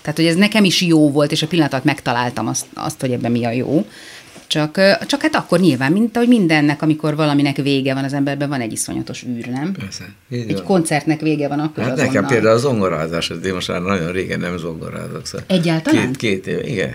[0.00, 3.30] Tehát, hogy ez nekem is jó volt, és a pillanatot megtaláltam azt, azt hogy ebben
[3.32, 3.86] mi a jó.
[4.46, 8.60] Csak, csak hát akkor nyilván, mint ahogy mindennek, amikor valaminek vége van az emberben, van
[8.60, 9.72] egy iszonyatos űr, nem?
[9.72, 10.04] Persze.
[10.30, 10.64] Egy van.
[10.64, 12.12] koncertnek vége van akkor Hát azonnal.
[12.12, 15.26] nekem például a zongorázás, én most már nagyon régen nem zongorázok.
[15.26, 16.12] Szóval Egyáltalán?
[16.12, 16.94] Két, két éve, igen.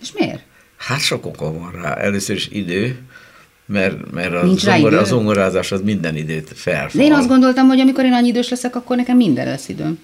[0.00, 0.42] És miért?
[0.76, 1.94] Hát sok oka van rá.
[1.94, 2.98] Először is idő,
[3.66, 7.00] mert, mert a, zongor, a zongorázás az minden időt felfal.
[7.00, 9.98] De én azt gondoltam, hogy amikor én annyi idős leszek, akkor nekem minden lesz időm.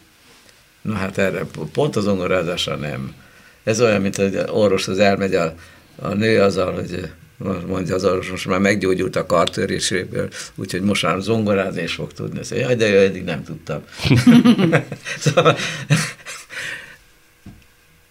[0.84, 3.14] Na hát erre pont az zongorázásra nem.
[3.62, 5.54] Ez olyan, mint hogy orvoshoz elmegy a,
[5.96, 7.10] a nő azzal, hogy
[7.66, 12.38] mondja az orvos, most már meggyógyult a kartöréséből, úgyhogy most már zongorázni is fog tudni.
[12.38, 13.82] Azt jaj, de eddig nem tudtam.
[15.24, 15.56] szóval...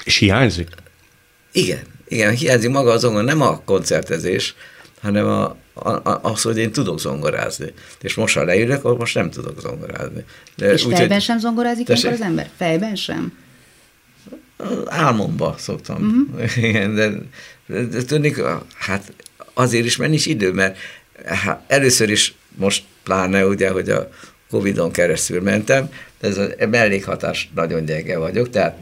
[0.04, 0.70] És hiányzik?
[1.52, 4.56] Igen, igen, hiányzik maga a zongor, nem a koncertezés,
[5.02, 5.58] hanem a,
[6.22, 7.74] az, hogy én tudok zongorázni.
[8.02, 10.24] És most, ha leülök, akkor most nem tudok zongorázni.
[10.56, 11.22] De és úgy, fejben hogy...
[11.22, 12.50] sem zongorázik akkor az ember?
[12.58, 13.38] Fejben sem?
[14.86, 16.28] Álmomba szoktam.
[16.32, 16.58] Uh-huh.
[16.70, 17.12] Igen, de,
[17.66, 18.34] de, de tudni,
[18.74, 19.14] hát
[19.54, 20.78] azért is, mert nincs idő, mert
[21.26, 24.10] hát először is most pláne ugye, hogy a
[24.50, 28.78] Covid-on keresztül mentem, de ez a mellékhatás nagyon gyenge vagyok, tehát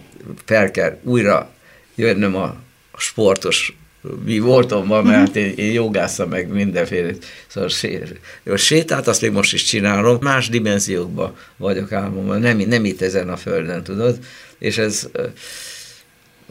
[0.45, 1.49] fel kell újra
[1.95, 2.55] jönnöm a
[2.97, 3.75] sportos
[4.23, 7.11] mi voltam ma, mert én, én jogászom meg mindenféle.
[7.47, 13.29] Szóval sétát azt még most is csinálom, más dimenziókban vagyok álmomban, nem, nem itt ezen
[13.29, 14.19] a földön, tudod?
[14.59, 15.09] És ez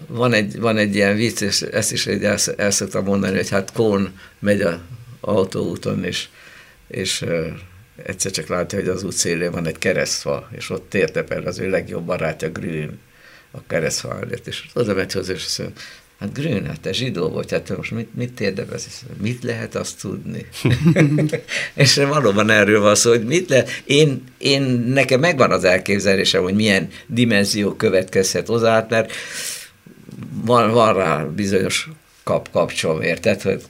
[0.06, 3.72] van egy, van egy ilyen vicc, és ezt is el, el szoktam mondani, hogy hát
[3.72, 4.80] Kón megy a
[5.20, 6.28] autóúton, és,
[6.88, 7.24] és
[8.04, 11.70] egyszer csak látja, hogy az út szélén van egy keresztfa, és ott tértepel az ő
[11.70, 12.98] legjobb barátja Grün
[13.50, 15.62] a keresztfa előtt, és oda megy hozzá, és azt
[16.20, 19.04] Hát Grün, hát te zsidó vagy, hát most mit, mit érdekelsz?
[19.20, 20.46] Mit lehet azt tudni?
[21.74, 26.54] és valóban erről van szó, hogy mit lehet, én, én, nekem megvan az elképzelésem, hogy
[26.54, 29.12] milyen dimenzió következhet hozzá, mert
[30.44, 31.88] van, van rá bizonyos
[32.24, 33.42] kap, kapcsolom, érted?
[33.42, 33.62] Hogy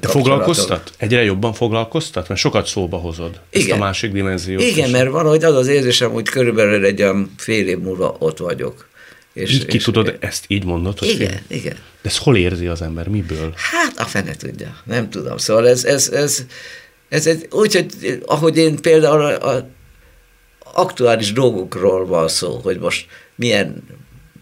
[0.00, 0.92] Te foglalkoztat?
[0.96, 2.28] Egyre jobban foglalkoztat?
[2.28, 3.66] Mert sokat szóba hozod Igen.
[3.66, 4.62] ezt a másik dimenziót.
[4.62, 4.92] Igen, is.
[4.92, 8.87] mert valahogy az az érzésem, hogy körülbelül egy olyan fél év múlva ott vagyok.
[9.38, 10.98] És, így ki és, tudod, ezt így mondod?
[10.98, 11.40] Hogy igen, fél?
[11.48, 11.76] igen.
[12.02, 13.08] De ezt hol érzi az ember?
[13.08, 13.52] Miből?
[13.56, 15.36] Hát a fene tudja, nem tudom.
[15.36, 16.44] Szóval ez, ez, ez,
[17.08, 19.68] ez egy, úgy, hogy ahogy én például a, a
[20.74, 23.82] aktuális dolgokról van szó, hogy most milyen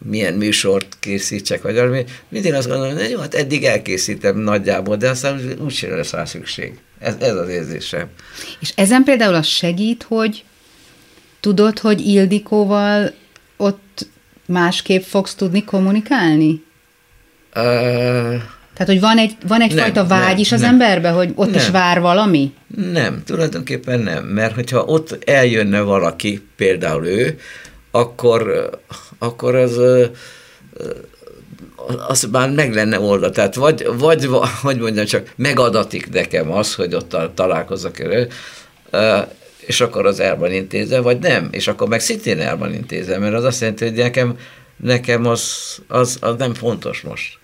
[0.08, 5.08] milyen műsort készítsek, vagy valami, mindig azt gondolom, hogy jó, hát eddig elkészítem nagyjából, de
[5.08, 6.78] aztán úgyse lesz rá szükség.
[6.98, 8.08] Ez, ez az érzésem.
[8.60, 10.44] És ezen például az segít, hogy
[11.40, 13.14] tudod, hogy Ildikóval
[14.46, 16.64] másképp fogsz tudni kommunikálni?
[17.54, 17.62] Uh,
[18.74, 21.50] Tehát, hogy van egy, van egyfajta nem, vágy nem, is az nem, emberbe, hogy ott
[21.50, 22.52] nem, is vár valami?
[22.92, 27.38] Nem, tulajdonképpen nem, mert hogyha ott eljönne valaki, például ő,
[27.90, 28.70] akkor,
[29.18, 29.80] akkor az
[32.08, 33.30] az már meg lenne oldva.
[33.30, 34.28] Tehát vagy, vagy,
[34.62, 38.28] hogy mondjam, csak megadatik nekem az, hogy ott találkozok elő,
[39.66, 43.18] és akkor az el van intézve, vagy nem, és akkor meg szintén el van intézve,
[43.18, 44.36] mert az azt jelenti, hogy nekem,
[44.76, 47.38] nekem az, az, az nem fontos most.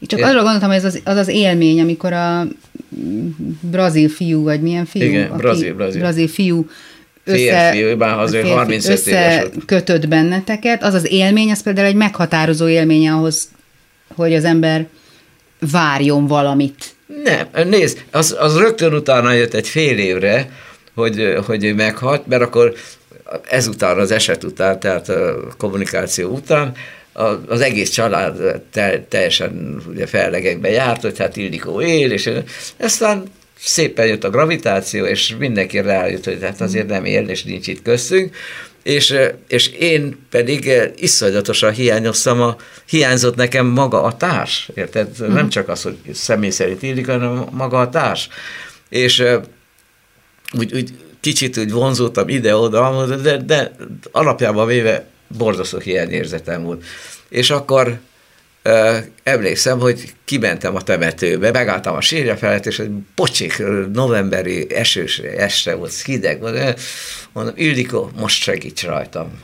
[0.00, 0.24] Én csak Én...
[0.24, 2.46] arra gondoltam, hogy ez az, az az élmény, amikor a
[3.60, 5.02] brazil fiú, vagy milyen fiú?
[5.02, 6.00] Igen, brazil, brazil.
[6.00, 6.66] brazil fiú
[7.24, 12.68] össze, férfi, bár azért 35 éves kötött benneteket, az az élmény, az például egy meghatározó
[12.68, 13.48] élmény ahhoz,
[14.14, 14.86] hogy az ember
[15.70, 16.94] várjon valamit.
[17.22, 20.50] Nem, nézd, az, az rögtön utána jött egy fél évre,
[20.94, 22.74] hogy, hogy ő meghalt, mert akkor
[23.48, 26.72] ezután, az eset után, tehát a kommunikáció után,
[27.46, 28.62] az egész család
[29.08, 32.30] teljesen ugye fellegekbe járt, hogy hát Ildikó él, és
[32.78, 33.22] aztán
[33.58, 37.82] szépen jött a gravitáció, és mindenki rájött, hogy hát azért nem él, és nincs itt
[37.82, 38.36] köztünk,
[38.82, 39.14] és,
[39.48, 45.08] és én pedig iszonyatosan hiányoztam, a, hiányzott nekem maga a társ, érted?
[45.08, 45.34] Uh-huh.
[45.34, 48.28] Nem csak az, hogy személy szerint illik, hanem maga a társ.
[48.88, 49.24] És
[50.58, 50.90] úgy, úgy
[51.20, 53.76] kicsit úgy vonzódtam ide-oda, de, de
[54.12, 56.84] alapjában véve borzasztó hiányérzetem volt.
[57.28, 57.98] És akkor
[59.22, 65.74] emlékszem, hogy kimentem a temetőbe, megálltam a sírja felett, és egy pocsik novemberi esős este
[65.74, 66.80] volt, hideg volt,
[67.32, 69.42] mondom, Ildikó, most segíts rajtam.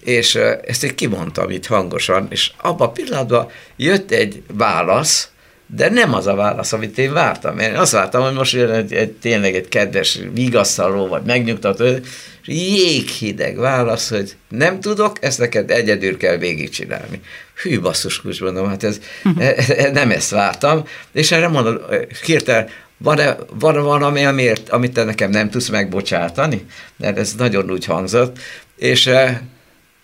[0.00, 0.34] És
[0.64, 5.30] ezt én kimondtam itt hangosan, és abban a pillanatban jött egy válasz,
[5.76, 7.58] de nem az a válasz, amit én vártam.
[7.58, 12.04] Én azt vártam, hogy most jön egy, egy, tényleg egy kedves vigasztaló, vagy megnyugtató, és
[12.46, 17.20] jéghideg válasz, hogy nem tudok, ezt neked egyedül kell végigcsinálni.
[17.62, 19.92] Hű basszus, úgy mondom, hát ez, uh-huh.
[19.92, 21.78] nem ezt vártam, és erre mondom,
[22.24, 26.64] hirtelen, van-e, van valami, amiért, amit te nekem nem tudsz megbocsátani?
[26.96, 28.38] Mert ez nagyon úgy hangzott,
[28.76, 29.06] és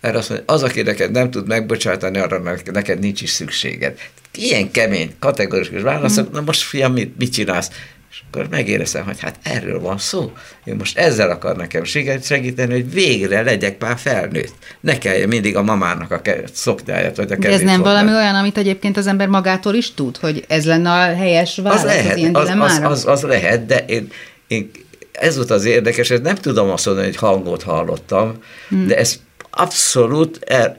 [0.00, 3.98] erre azt mondja, az, aki neked nem tud megbocsátani, arra neked nincs is szükséged.
[4.34, 6.32] Ilyen kemény, kategorikus válaszok, mm.
[6.32, 7.70] na most fiam, mit, mit csinálsz?
[8.10, 10.32] És akkor megéreztem, hogy hát erről van szó.
[10.64, 11.84] Én most ezzel akar nekem
[12.22, 14.52] segíteni, hogy végre legyek már felnőtt.
[14.80, 16.20] Ne kelljen mindig a mamának a
[16.52, 17.94] szoknyáját, vagy a De ez nem szoknyát.
[17.94, 21.82] valami olyan, amit egyébként az ember magától is tud, hogy ez lenne a helyes válasz
[21.82, 24.10] az, lehet, az ilyen az, az, az, az lehet, de én,
[24.46, 24.70] én
[25.12, 28.32] ez volt az érdekes, hogy nem tudom azt mondani, hogy hangot hallottam,
[28.68, 28.86] hmm.
[28.86, 29.20] de ez
[29.50, 30.76] abszolút el,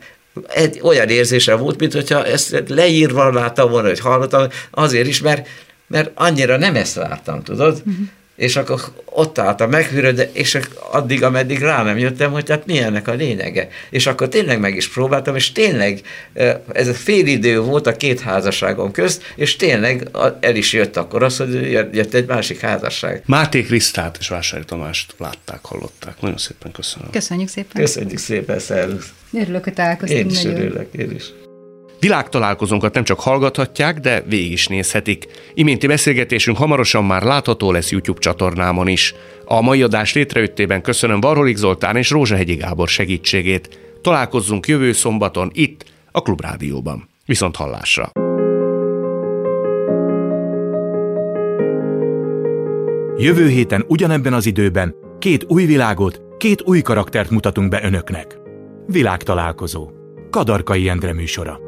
[0.47, 5.47] egy olyan érzése volt, mint hogyha ezt leírva láttam volna, hogy hallottam, azért is, mert,
[5.87, 7.81] mert annyira nem ezt vártam, tudod?
[7.85, 8.07] Uh-huh
[8.39, 10.57] és akkor ott álltam meghűröd, és
[10.91, 13.67] addig, ameddig rá nem jöttem, hogy hát mi ennek a lényege.
[13.89, 16.01] És akkor tényleg meg is próbáltam, és tényleg
[16.71, 20.07] ez a fél idő volt a két házasságom közt, és tényleg
[20.39, 23.23] el is jött akkor az, hogy jött egy másik házasság.
[23.25, 26.21] Máté Krisztát és Vásári Tamást látták, hallották.
[26.21, 27.09] Nagyon szépen köszönöm.
[27.11, 27.81] Köszönjük szépen.
[27.81, 29.07] Köszönjük szépen, szervusz.
[29.34, 30.19] Örülök, hogy találkoztunk.
[30.19, 31.23] Én is örülök, én is.
[31.99, 35.25] Világtalálkozónkat nem csak hallgathatják, de végig is nézhetik.
[35.53, 39.13] Iménti beszélgetésünk hamarosan már látható lesz YouTube csatornámon is.
[39.45, 43.80] A mai adás létrejöttében köszönöm Varholik Zoltán és Rózsahegyi Gábor segítségét.
[44.01, 47.09] Találkozzunk jövő szombaton itt, a Klubrádióban.
[47.25, 48.11] Viszont hallásra!
[53.17, 58.38] Jövő héten ugyanebben az időben két új világot, két új karaktert mutatunk be önöknek.
[58.91, 59.89] Világtalálkozó.
[60.29, 61.59] Kadarkai Endre műsora.